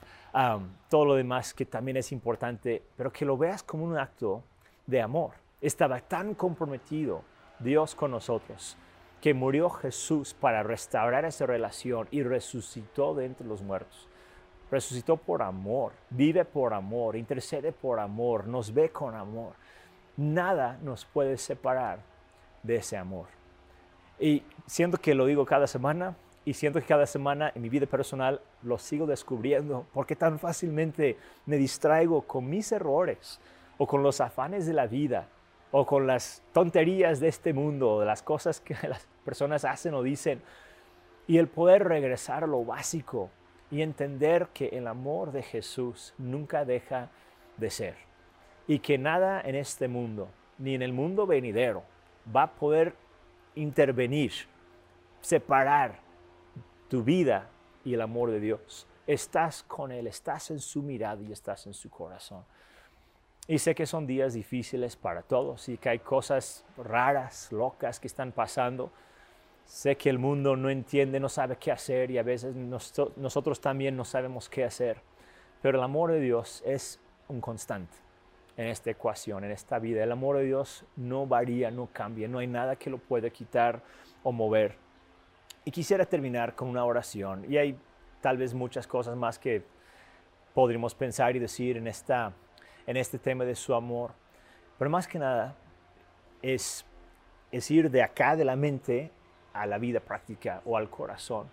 todo 0.88 1.04
lo 1.04 1.14
demás 1.14 1.54
que 1.54 1.64
también 1.64 1.96
es 1.96 2.12
importante, 2.12 2.82
pero 2.96 3.12
que 3.12 3.24
lo 3.24 3.36
veas 3.36 3.62
como 3.62 3.84
un 3.84 3.96
acto 3.96 4.42
de 4.86 5.00
amor. 5.00 5.32
Estaba 5.60 6.00
tan 6.00 6.34
comprometido 6.34 7.22
Dios 7.58 7.94
con 7.94 8.10
nosotros 8.10 8.76
que 9.26 9.34
murió 9.34 9.70
Jesús 9.70 10.34
para 10.34 10.62
restaurar 10.62 11.24
esa 11.24 11.46
relación 11.46 12.06
y 12.12 12.22
resucitó 12.22 13.12
de 13.12 13.24
entre 13.24 13.44
los 13.44 13.60
muertos. 13.60 14.06
Resucitó 14.70 15.16
por 15.16 15.42
amor, 15.42 15.94
vive 16.10 16.44
por 16.44 16.72
amor, 16.72 17.16
intercede 17.16 17.72
por 17.72 17.98
amor, 17.98 18.46
nos 18.46 18.72
ve 18.72 18.90
con 18.90 19.16
amor. 19.16 19.54
Nada 20.16 20.78
nos 20.80 21.04
puede 21.06 21.38
separar 21.38 21.98
de 22.62 22.76
ese 22.76 22.96
amor. 22.96 23.26
Y 24.20 24.44
siento 24.64 24.96
que 24.96 25.12
lo 25.12 25.26
digo 25.26 25.44
cada 25.44 25.66
semana 25.66 26.14
y 26.44 26.54
siento 26.54 26.78
que 26.78 26.86
cada 26.86 27.06
semana 27.06 27.50
en 27.52 27.62
mi 27.62 27.68
vida 27.68 27.86
personal 27.86 28.40
lo 28.62 28.78
sigo 28.78 29.06
descubriendo 29.06 29.86
porque 29.92 30.14
tan 30.14 30.38
fácilmente 30.38 31.18
me 31.46 31.56
distraigo 31.56 32.22
con 32.22 32.48
mis 32.48 32.70
errores 32.70 33.40
o 33.76 33.88
con 33.88 34.04
los 34.04 34.20
afanes 34.20 34.66
de 34.66 34.72
la 34.72 34.86
vida 34.86 35.26
o 35.78 35.84
con 35.84 36.06
las 36.06 36.42
tonterías 36.54 37.20
de 37.20 37.28
este 37.28 37.52
mundo, 37.52 38.00
de 38.00 38.06
las 38.06 38.22
cosas 38.22 38.60
que 38.60 38.74
las 38.88 39.06
personas 39.26 39.66
hacen 39.66 39.92
o 39.92 40.02
dicen. 40.02 40.40
Y 41.26 41.36
el 41.36 41.48
poder 41.48 41.84
regresar 41.86 42.44
a 42.44 42.46
lo 42.46 42.64
básico 42.64 43.28
y 43.70 43.82
entender 43.82 44.48
que 44.54 44.68
el 44.68 44.86
amor 44.86 45.32
de 45.32 45.42
Jesús 45.42 46.14
nunca 46.16 46.64
deja 46.64 47.10
de 47.58 47.68
ser. 47.68 47.94
Y 48.66 48.78
que 48.78 48.96
nada 48.96 49.42
en 49.42 49.54
este 49.54 49.86
mundo, 49.86 50.30
ni 50.56 50.74
en 50.74 50.80
el 50.80 50.94
mundo 50.94 51.26
venidero, 51.26 51.82
va 52.34 52.44
a 52.44 52.52
poder 52.52 52.94
intervenir, 53.54 54.32
separar 55.20 56.00
tu 56.88 57.02
vida 57.02 57.50
y 57.84 57.92
el 57.92 58.00
amor 58.00 58.30
de 58.30 58.40
Dios. 58.40 58.86
Estás 59.06 59.62
con 59.62 59.92
Él, 59.92 60.06
estás 60.06 60.50
en 60.50 60.58
su 60.58 60.82
mirada 60.82 61.20
y 61.22 61.32
estás 61.32 61.66
en 61.66 61.74
su 61.74 61.90
corazón. 61.90 62.46
Y 63.48 63.58
sé 63.58 63.74
que 63.74 63.86
son 63.86 64.06
días 64.06 64.34
difíciles 64.34 64.96
para 64.96 65.22
todos 65.22 65.68
y 65.68 65.76
que 65.78 65.88
hay 65.88 65.98
cosas 66.00 66.64
raras, 66.76 67.52
locas 67.52 68.00
que 68.00 68.08
están 68.08 68.32
pasando. 68.32 68.90
Sé 69.64 69.96
que 69.96 70.10
el 70.10 70.18
mundo 70.18 70.56
no 70.56 70.68
entiende, 70.68 71.20
no 71.20 71.28
sabe 71.28 71.56
qué 71.56 71.70
hacer 71.70 72.10
y 72.10 72.18
a 72.18 72.22
veces 72.22 72.54
nosotros 72.56 73.60
también 73.60 73.96
no 73.96 74.04
sabemos 74.04 74.48
qué 74.48 74.64
hacer. 74.64 75.00
Pero 75.62 75.78
el 75.78 75.84
amor 75.84 76.10
de 76.10 76.20
Dios 76.20 76.62
es 76.66 77.00
un 77.28 77.40
constante 77.40 77.96
en 78.56 78.68
esta 78.68 78.90
ecuación, 78.90 79.44
en 79.44 79.50
esta 79.50 79.78
vida. 79.78 80.02
El 80.02 80.12
amor 80.12 80.38
de 80.38 80.44
Dios 80.44 80.84
no 80.96 81.26
varía, 81.26 81.70
no 81.70 81.88
cambia, 81.92 82.26
no 82.28 82.38
hay 82.38 82.46
nada 82.46 82.76
que 82.76 82.90
lo 82.90 82.98
pueda 82.98 83.30
quitar 83.30 83.82
o 84.22 84.32
mover. 84.32 84.76
Y 85.64 85.70
quisiera 85.70 86.04
terminar 86.04 86.54
con 86.54 86.68
una 86.68 86.84
oración. 86.84 87.44
Y 87.52 87.56
hay 87.58 87.78
tal 88.20 88.38
vez 88.38 88.54
muchas 88.54 88.86
cosas 88.86 89.16
más 89.16 89.38
que 89.38 89.62
podríamos 90.54 90.94
pensar 90.94 91.36
y 91.36 91.38
decir 91.38 91.76
en, 91.76 91.86
esta, 91.86 92.32
en 92.86 92.96
este 92.96 93.18
tema 93.18 93.44
de 93.44 93.54
su 93.54 93.74
amor. 93.74 94.12
Pero 94.78 94.90
más 94.90 95.06
que 95.06 95.18
nada 95.18 95.54
es, 96.42 96.84
es 97.50 97.70
ir 97.70 97.90
de 97.90 98.02
acá 98.02 98.36
de 98.36 98.44
la 98.44 98.56
mente 98.56 99.10
a 99.52 99.66
la 99.66 99.78
vida 99.78 100.00
práctica 100.00 100.62
o 100.64 100.76
al 100.76 100.90
corazón. 100.90 101.48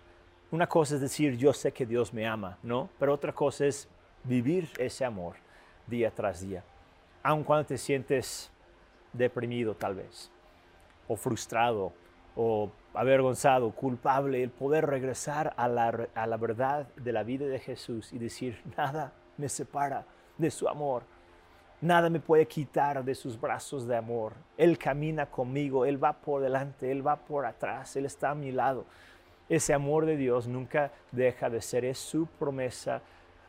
Una 0.50 0.66
cosa 0.66 0.96
es 0.96 1.00
decir, 1.00 1.36
yo 1.36 1.52
sé 1.52 1.72
que 1.72 1.86
Dios 1.86 2.12
me 2.12 2.26
ama, 2.26 2.58
¿no? 2.62 2.90
Pero 2.98 3.14
otra 3.14 3.32
cosa 3.32 3.66
es 3.66 3.88
vivir 4.22 4.70
ese 4.78 5.04
amor 5.04 5.36
día 5.86 6.10
tras 6.10 6.40
día 6.40 6.62
aun 7.24 7.42
cuando 7.42 7.66
te 7.66 7.78
sientes 7.78 8.52
deprimido 9.12 9.74
tal 9.74 9.96
vez, 9.96 10.30
o 11.08 11.16
frustrado, 11.16 11.92
o 12.36 12.70
avergonzado, 12.92 13.70
culpable, 13.70 14.42
el 14.42 14.50
poder 14.50 14.86
regresar 14.86 15.54
a 15.56 15.66
la, 15.66 16.08
a 16.14 16.26
la 16.26 16.36
verdad 16.36 16.86
de 16.96 17.12
la 17.12 17.22
vida 17.22 17.46
de 17.46 17.58
Jesús 17.58 18.12
y 18.12 18.18
decir, 18.18 18.62
nada 18.76 19.12
me 19.38 19.48
separa 19.48 20.04
de 20.36 20.50
su 20.50 20.68
amor. 20.68 21.02
Nada 21.84 22.08
me 22.08 22.18
puede 22.18 22.48
quitar 22.48 23.04
de 23.04 23.14
sus 23.14 23.38
brazos 23.38 23.86
de 23.86 23.94
amor. 23.94 24.32
Él 24.56 24.78
camina 24.78 25.26
conmigo, 25.26 25.84
Él 25.84 26.02
va 26.02 26.14
por 26.14 26.40
delante, 26.40 26.90
Él 26.90 27.06
va 27.06 27.16
por 27.16 27.44
atrás, 27.44 27.94
Él 27.96 28.06
está 28.06 28.30
a 28.30 28.34
mi 28.34 28.52
lado. 28.52 28.86
Ese 29.50 29.74
amor 29.74 30.06
de 30.06 30.16
Dios 30.16 30.48
nunca 30.48 30.92
deja 31.12 31.50
de 31.50 31.60
ser, 31.60 31.94
su 31.94 32.24
promesa 32.38 33.02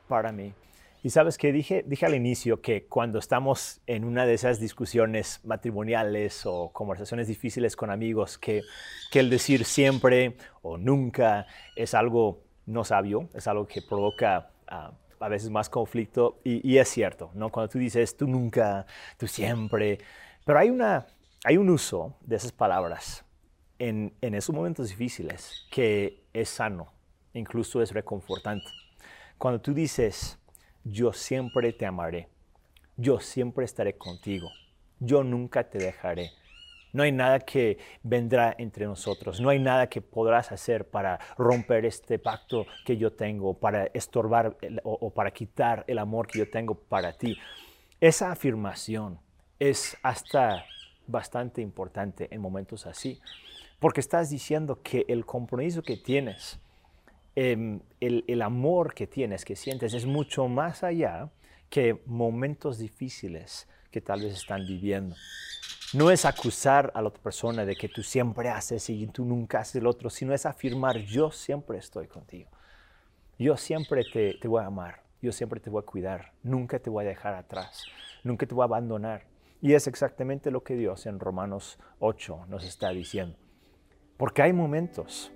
para 0.10 0.34
mí. 0.34 0.54
Y 1.02 1.12
sabes 1.12 1.38
que 1.38 1.54
dije, 1.54 1.86
dije 1.88 2.06
al 2.06 2.14
inicio 2.14 2.60
que 2.60 2.88
cuando 2.88 3.20
estamos 3.20 3.80
en 3.88 4.04
una 4.04 4.26
de 4.26 4.34
esas 4.34 4.60
discusiones 4.60 5.40
matrimoniales 5.46 6.46
o 6.46 6.72
conversaciones 6.74 7.30
difíciles 7.30 7.78
con 7.78 7.90
amigos, 7.90 8.38
que, 8.38 8.64
que 9.12 9.22
el 9.22 9.30
decir 9.30 9.64
siempre 9.64 10.36
o 10.62 10.78
nunca 10.78 11.48
es 11.78 11.94
algo 11.94 12.42
no 12.66 12.84
sabio, 12.84 13.30
es 13.34 13.48
algo 13.48 13.66
que 13.66 13.82
provoca 13.82 14.50
ah, 14.68 14.92
a 15.20 15.30
veces 15.30 15.50
más 15.50 15.70
conflicto 15.70 16.40
y, 16.44 16.78
es 16.78 16.90
cierto, 16.90 17.32
¿no? 17.34 17.50
Cuando 17.50 17.70
tú 17.70 17.80
dices 17.80 18.16
tú 18.16 18.28
nunca, 18.28 18.86
tú 19.18 19.28
siempre, 19.28 20.00
pero 20.46 20.60
hay, 20.60 20.70
una, 20.70 21.08
hay 21.44 21.58
un 21.58 21.70
uso 21.70 22.16
de 22.22 22.36
esas 22.36 22.52
palabras 22.52 23.26
en, 23.80 24.14
en 24.22 24.36
esos 24.36 24.56
momentos 24.56 24.90
difíciles 24.90 25.66
que 25.72 26.24
es 26.34 26.50
sano, 26.50 26.92
incluso 27.34 27.82
es 27.82 27.92
reconfortante. 27.92 28.68
Cuando 29.38 29.60
tú 29.62 29.74
dices, 29.74 30.40
yo 30.84 31.14
siempre 31.14 31.74
te 31.74 31.86
amaré, 31.86 32.30
yo 32.98 33.20
siempre 33.20 33.66
estaré 33.66 33.98
contigo, 33.98 34.50
yo 35.00 35.24
nunca 35.24 35.70
te 35.70 35.78
dejaré. 35.78 36.32
No 36.96 37.04
hay 37.04 37.12
nada 37.12 37.40
que 37.40 37.78
vendrá 38.02 38.56
entre 38.58 38.86
nosotros, 38.86 39.40
no 39.40 39.50
hay 39.50 39.60
nada 39.60 39.88
que 39.88 40.02
podrás 40.02 40.52
hacer 40.52 40.90
para 40.90 41.20
romper 41.38 41.86
este 41.86 42.18
pacto 42.18 42.66
que 42.86 42.98
yo 42.98 43.14
tengo, 43.14 43.54
para 43.54 43.86
estorbar 43.94 44.58
o, 44.84 45.10
para 45.12 45.32
quitar 45.32 45.84
el 45.88 46.00
amor 46.00 46.26
que 46.26 46.40
yo 46.40 46.50
tengo 46.50 46.74
para 46.74 47.14
ti. 47.14 47.38
Esa 48.02 48.32
afirmación 48.32 49.20
es 49.60 49.98
hasta 50.02 50.66
bastante 51.06 51.62
importante 51.62 52.28
en 52.32 52.42
momentos 52.42 52.88
así, 52.88 53.22
porque 53.80 54.00
estás 54.00 54.32
diciendo 54.32 54.80
que 54.82 55.06
el 55.08 55.26
compromiso 55.26 55.84
que 55.84 55.98
tienes 55.98 56.60
Em, 57.38 57.82
el, 58.00 58.42
amor 58.42 58.94
que 58.94 59.08
tienes, 59.08 59.44
que 59.44 59.58
sientes, 59.58 59.94
es 59.94 60.06
mucho 60.06 60.48
más 60.48 60.84
allá 60.84 61.30
que 61.70 62.02
momentos 62.06 62.78
difíciles 62.78 63.68
que 63.92 64.00
tal 64.00 64.22
vez 64.22 64.34
están 64.34 64.66
viviendo. 64.66 65.18
No 65.96 66.12
es 66.12 66.26
acusar 66.26 66.92
a 66.94 67.02
la 67.02 67.08
otra 67.08 67.24
persona 67.24 67.64
de 67.64 67.74
que 67.78 67.88
tú 67.88 68.04
siempre 68.04 68.50
haces 68.50 68.90
y 68.90 69.08
tú 69.08 69.24
nunca 69.24 69.60
haces 69.60 69.76
el 69.76 69.88
otro, 69.88 70.10
sino 70.10 70.34
es 70.34 70.46
afirmar, 70.46 70.98
yo 70.98 71.32
siempre 71.32 71.78
estoy 71.78 72.08
contigo. 72.08 72.50
Yo 73.40 73.56
siempre 73.56 74.04
te, 74.04 74.46
voy 74.46 74.62
a 74.62 74.66
amar, 74.66 75.04
yo 75.22 75.32
siempre 75.32 75.62
te 75.62 75.70
voy 75.70 75.82
a 75.82 75.86
cuidar, 75.86 76.34
nunca 76.44 76.80
te 76.80 76.90
voy 76.90 77.06
a 77.06 77.08
dejar 77.08 77.34
atrás, 77.36 77.86
nunca 78.26 78.46
te 78.46 78.54
voy 78.54 78.64
a 78.64 78.66
abandonar. 78.66 79.24
Y 79.62 79.74
es 79.74 79.88
exactamente 79.88 80.52
lo 80.52 80.64
que 80.64 80.76
Dios 80.76 81.06
en 81.06 81.18
Romanos 81.18 81.80
8 82.00 82.48
nos 82.50 82.66
está 82.66 82.90
diciendo. 82.90 83.38
Porque 84.18 84.42
hay 84.42 84.52
momentos, 84.52 85.32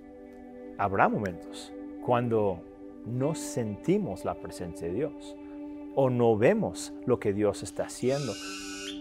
habrá 0.76 1.08
momentos, 1.08 1.72
cuando 2.04 2.62
no 3.06 3.34
sentimos 3.34 4.26
la 4.26 4.34
presencia 4.34 4.88
de 4.88 4.92
Dios 4.92 5.34
o 5.96 6.10
no 6.10 6.36
vemos 6.36 6.92
lo 7.06 7.18
que 7.18 7.32
Dios 7.32 7.62
está 7.62 7.84
haciendo 7.84 8.34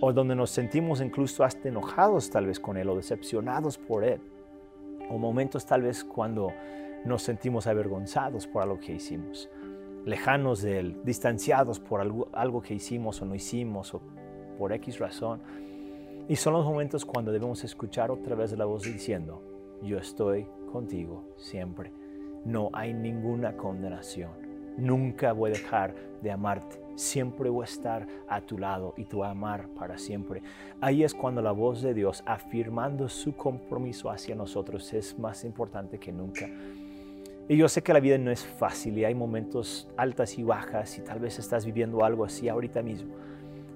o 0.01 0.13
donde 0.13 0.35
nos 0.35 0.49
sentimos 0.49 1.01
incluso 1.01 1.43
hasta 1.43 1.67
enojados 1.69 2.29
tal 2.29 2.45
vez 2.47 2.59
con 2.59 2.77
Él 2.77 2.89
o 2.89 2.95
decepcionados 2.95 3.77
por 3.77 4.03
Él 4.03 4.21
o 5.09 5.17
momentos 5.17 5.65
tal 5.65 5.81
vez 5.81 6.03
cuando 6.03 6.51
nos 7.05 7.23
sentimos 7.23 7.67
avergonzados 7.67 8.47
por 8.47 8.61
algo 8.61 8.79
que 8.79 8.93
hicimos, 8.93 9.49
lejanos 10.05 10.61
de 10.61 10.79
Él, 10.79 11.01
distanciados 11.03 11.79
por 11.79 12.01
algo, 12.01 12.27
algo 12.33 12.61
que 12.61 12.75
hicimos 12.75 13.21
o 13.21 13.25
no 13.25 13.35
hicimos 13.35 13.93
o 13.93 14.01
por 14.57 14.71
X 14.73 14.99
razón. 14.99 15.41
Y 16.27 16.35
son 16.35 16.53
los 16.53 16.65
momentos 16.65 17.05
cuando 17.05 17.31
debemos 17.31 17.63
escuchar 17.63 18.11
otra 18.11 18.35
vez 18.35 18.51
la 18.57 18.65
voz 18.65 18.83
diciendo, 18.83 19.41
yo 19.81 19.97
estoy 19.97 20.45
contigo 20.71 21.23
siempre. 21.37 21.91
No 22.45 22.69
hay 22.73 22.93
ninguna 22.93 23.57
condenación. 23.57 24.48
Nunca 24.77 25.33
voy 25.33 25.51
a 25.51 25.53
dejar 25.53 25.95
de 26.21 26.31
amarte. 26.31 26.81
Siempre 26.95 27.49
voy 27.49 27.63
a 27.63 27.65
estar 27.65 28.07
a 28.27 28.41
tu 28.41 28.57
lado 28.57 28.93
y 28.97 29.05
te 29.05 29.15
voy 29.15 29.25
a 29.25 29.31
amar 29.31 29.69
para 29.69 29.97
siempre. 29.97 30.41
Ahí 30.81 31.03
es 31.03 31.13
cuando 31.13 31.41
la 31.41 31.51
voz 31.51 31.81
de 31.81 31.93
Dios 31.93 32.23
afirmando 32.25 33.07
su 33.07 33.35
compromiso 33.35 34.09
hacia 34.09 34.35
nosotros 34.35 34.93
es 34.93 35.17
más 35.17 35.45
importante 35.45 35.97
que 35.97 36.11
nunca. 36.11 36.49
Y 37.47 37.57
yo 37.57 37.67
sé 37.67 37.81
que 37.81 37.93
la 37.93 37.99
vida 37.99 38.17
no 38.17 38.29
es 38.29 38.45
fácil 38.45 38.97
y 38.97 39.05
hay 39.05 39.15
momentos 39.15 39.89
altas 39.97 40.37
y 40.37 40.43
bajas 40.43 40.97
y 40.99 41.01
tal 41.01 41.19
vez 41.19 41.39
estás 41.39 41.65
viviendo 41.65 42.03
algo 42.03 42.23
así 42.25 42.47
ahorita 42.47 42.83
mismo. 42.83 43.15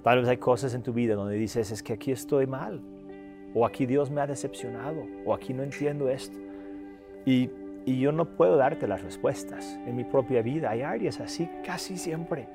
Tal 0.03 0.19
vez 0.19 0.27
hay 0.27 0.37
cosas 0.37 0.73
en 0.75 0.83
tu 0.83 0.93
vida 0.93 1.15
donde 1.15 1.35
dices, 1.35 1.71
es 1.71 1.81
que 1.81 1.93
aquí 1.93 2.11
estoy 2.11 2.45
mal, 2.45 2.81
o 3.55 3.65
aquí 3.65 3.85
Dios 3.85 4.11
me 4.11 4.21
ha 4.21 4.27
decepcionado, 4.27 5.05
o 5.25 5.33
aquí 5.33 5.53
no 5.53 5.63
entiendo 5.63 6.09
esto. 6.09 6.37
Y, 7.25 7.49
y 7.85 7.99
yo 7.99 8.11
no 8.11 8.25
puedo 8.25 8.57
darte 8.57 8.87
las 8.87 9.03
respuestas. 9.03 9.77
En 9.85 9.95
mi 9.95 10.03
propia 10.03 10.41
vida 10.41 10.69
hay 10.69 10.81
áreas 10.81 11.19
así 11.19 11.49
casi 11.65 11.97
siempre. 11.97 12.47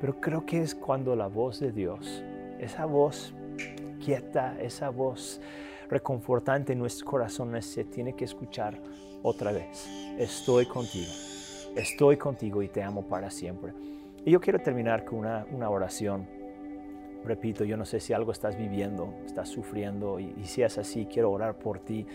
Pero 0.00 0.20
creo 0.20 0.44
que 0.44 0.60
es 0.60 0.74
cuando 0.74 1.14
la 1.14 1.28
voz 1.28 1.60
de 1.60 1.72
Dios, 1.72 2.22
esa 2.58 2.86
voz 2.86 3.34
quieta, 4.04 4.56
esa 4.60 4.90
voz 4.90 5.40
reconfortante 5.88 6.72
en 6.72 6.80
nuestros 6.80 7.04
corazones 7.04 7.66
se 7.66 7.84
tiene 7.84 8.14
que 8.14 8.24
escuchar 8.24 8.80
otra 9.22 9.52
vez. 9.52 9.88
Estoy 10.18 10.66
contigo, 10.66 11.12
estoy 11.76 12.16
contigo 12.16 12.62
y 12.62 12.68
te 12.68 12.82
amo 12.82 13.02
para 13.02 13.30
siempre. 13.30 13.72
Y 14.24 14.32
yo 14.32 14.40
quiero 14.40 14.58
terminar 14.58 15.04
con 15.04 15.20
una, 15.20 15.46
una 15.52 15.70
oración 15.70 16.26
Repito, 17.24 17.64
yo 17.64 17.76
no 17.76 17.84
sé 17.84 18.00
si 18.00 18.12
algo 18.12 18.32
estás 18.32 18.56
viviendo, 18.56 19.14
estás 19.24 19.48
sufriendo 19.48 20.18
y, 20.18 20.34
si 20.44 20.62
es 20.62 20.76
así, 20.78 21.06
quiero 21.06 21.30
orar 21.30 21.56
por 21.56 21.78
ti. 21.78 22.06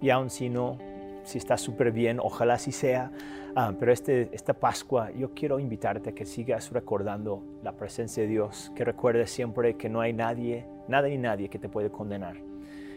Y 0.00 0.10
aun 0.10 0.30
si 0.30 0.48
no, 0.48 0.78
si 1.26 1.38
estás 1.38 1.60
súper 1.60 1.90
bien, 1.90 2.20
ojalá 2.20 2.54
así 2.54 2.72
sea. 2.72 3.10
Ah, 3.56 3.72
pero 3.78 3.92
este, 3.92 4.28
esta 4.32 4.54
Pascua 4.54 5.10
yo 5.10 5.34
quiero 5.34 5.58
invitarte 5.58 6.10
a 6.10 6.14
que 6.14 6.24
sigas 6.24 6.70
recordando 6.70 7.42
la 7.62 7.72
presencia 7.72 8.22
de 8.22 8.28
Dios, 8.28 8.70
que 8.76 8.84
recuerdes 8.84 9.30
siempre 9.30 9.74
que 9.74 9.88
no 9.88 10.00
hay 10.00 10.12
nadie, 10.12 10.66
nada 10.88 11.08
ni 11.08 11.18
nadie 11.18 11.48
que 11.48 11.58
te 11.58 11.68
puede 11.68 11.90
condenar, 11.90 12.36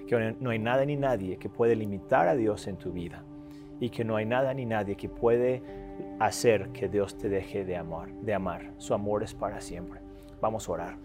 que 0.07 0.35
no 0.39 0.49
hay 0.51 0.59
nada 0.59 0.85
ni 0.85 0.95
nadie 0.95 1.37
que 1.37 1.49
puede 1.49 1.75
limitar 1.75 2.27
a 2.27 2.35
Dios 2.35 2.67
en 2.67 2.77
tu 2.77 2.91
vida 2.91 3.23
y 3.79 3.89
que 3.89 4.03
no 4.03 4.15
hay 4.15 4.25
nada 4.25 4.53
ni 4.53 4.65
nadie 4.65 4.95
que 4.95 5.09
puede 5.09 5.63
hacer 6.19 6.69
que 6.69 6.87
Dios 6.87 7.17
te 7.17 7.29
deje 7.29 7.65
de 7.65 7.77
amar, 7.77 8.11
de 8.11 8.33
amar. 8.33 8.73
Su 8.77 8.93
amor 8.93 9.23
es 9.23 9.33
para 9.33 9.61
siempre. 9.61 10.01
Vamos 10.39 10.69
a 10.69 10.71
orar. 10.71 10.97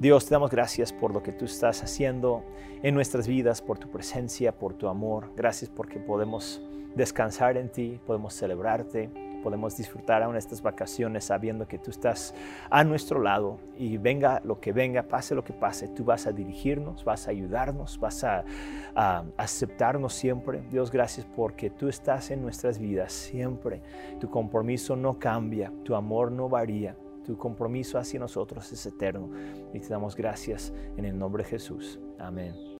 Dios, 0.00 0.26
te 0.26 0.30
damos 0.30 0.52
gracias 0.52 0.92
por 0.92 1.12
lo 1.12 1.24
que 1.24 1.32
tú 1.32 1.44
estás 1.44 1.82
haciendo 1.82 2.44
en 2.84 2.94
nuestras 2.94 3.26
vidas, 3.26 3.60
por 3.60 3.80
tu 3.80 3.90
presencia, 3.90 4.56
por 4.56 4.74
tu 4.74 4.86
amor. 4.86 5.32
Gracias 5.34 5.68
porque 5.68 5.98
podemos 5.98 6.62
descansar 6.94 7.56
en 7.56 7.68
ti, 7.68 7.98
podemos 8.06 8.32
celebrarte, 8.32 9.10
podemos 9.42 9.76
disfrutar 9.76 10.22
aún 10.22 10.36
estas 10.36 10.62
vacaciones 10.62 11.24
sabiendo 11.24 11.66
que 11.66 11.78
tú 11.78 11.90
estás 11.90 12.32
a 12.70 12.84
nuestro 12.84 13.20
lado 13.20 13.58
y 13.76 13.96
venga 13.96 14.40
lo 14.44 14.60
que 14.60 14.72
venga, 14.72 15.02
pase 15.02 15.34
lo 15.34 15.42
que 15.42 15.52
pase, 15.52 15.88
tú 15.88 16.04
vas 16.04 16.28
a 16.28 16.32
dirigirnos, 16.32 17.04
vas 17.04 17.26
a 17.26 17.32
ayudarnos, 17.32 17.98
vas 17.98 18.22
a, 18.22 18.44
aceptarnos 19.36 20.12
siempre. 20.12 20.62
Dios, 20.70 20.92
gracias 20.92 21.26
porque 21.34 21.70
tú 21.70 21.88
estás 21.88 22.30
en 22.30 22.40
nuestras 22.40 22.78
vidas 22.78 23.12
siempre. 23.12 23.82
Tu 24.20 24.30
compromiso 24.30 24.94
no 24.94 25.18
cambia, 25.18 25.72
tu 25.82 25.96
amor 25.96 26.30
no 26.30 26.48
varía. 26.48 26.94
Tu 27.28 27.36
compromiso 27.36 27.98
hacia 27.98 28.18
nosotros 28.18 28.72
es 28.72 28.86
eterno 28.86 29.28
y 29.74 29.80
te 29.80 29.88
damos 29.88 30.16
gracias 30.16 30.72
en 30.96 31.04
el 31.04 31.18
nombre 31.18 31.42
de 31.42 31.50
Jesús. 31.50 32.00
Amén. 32.18 32.68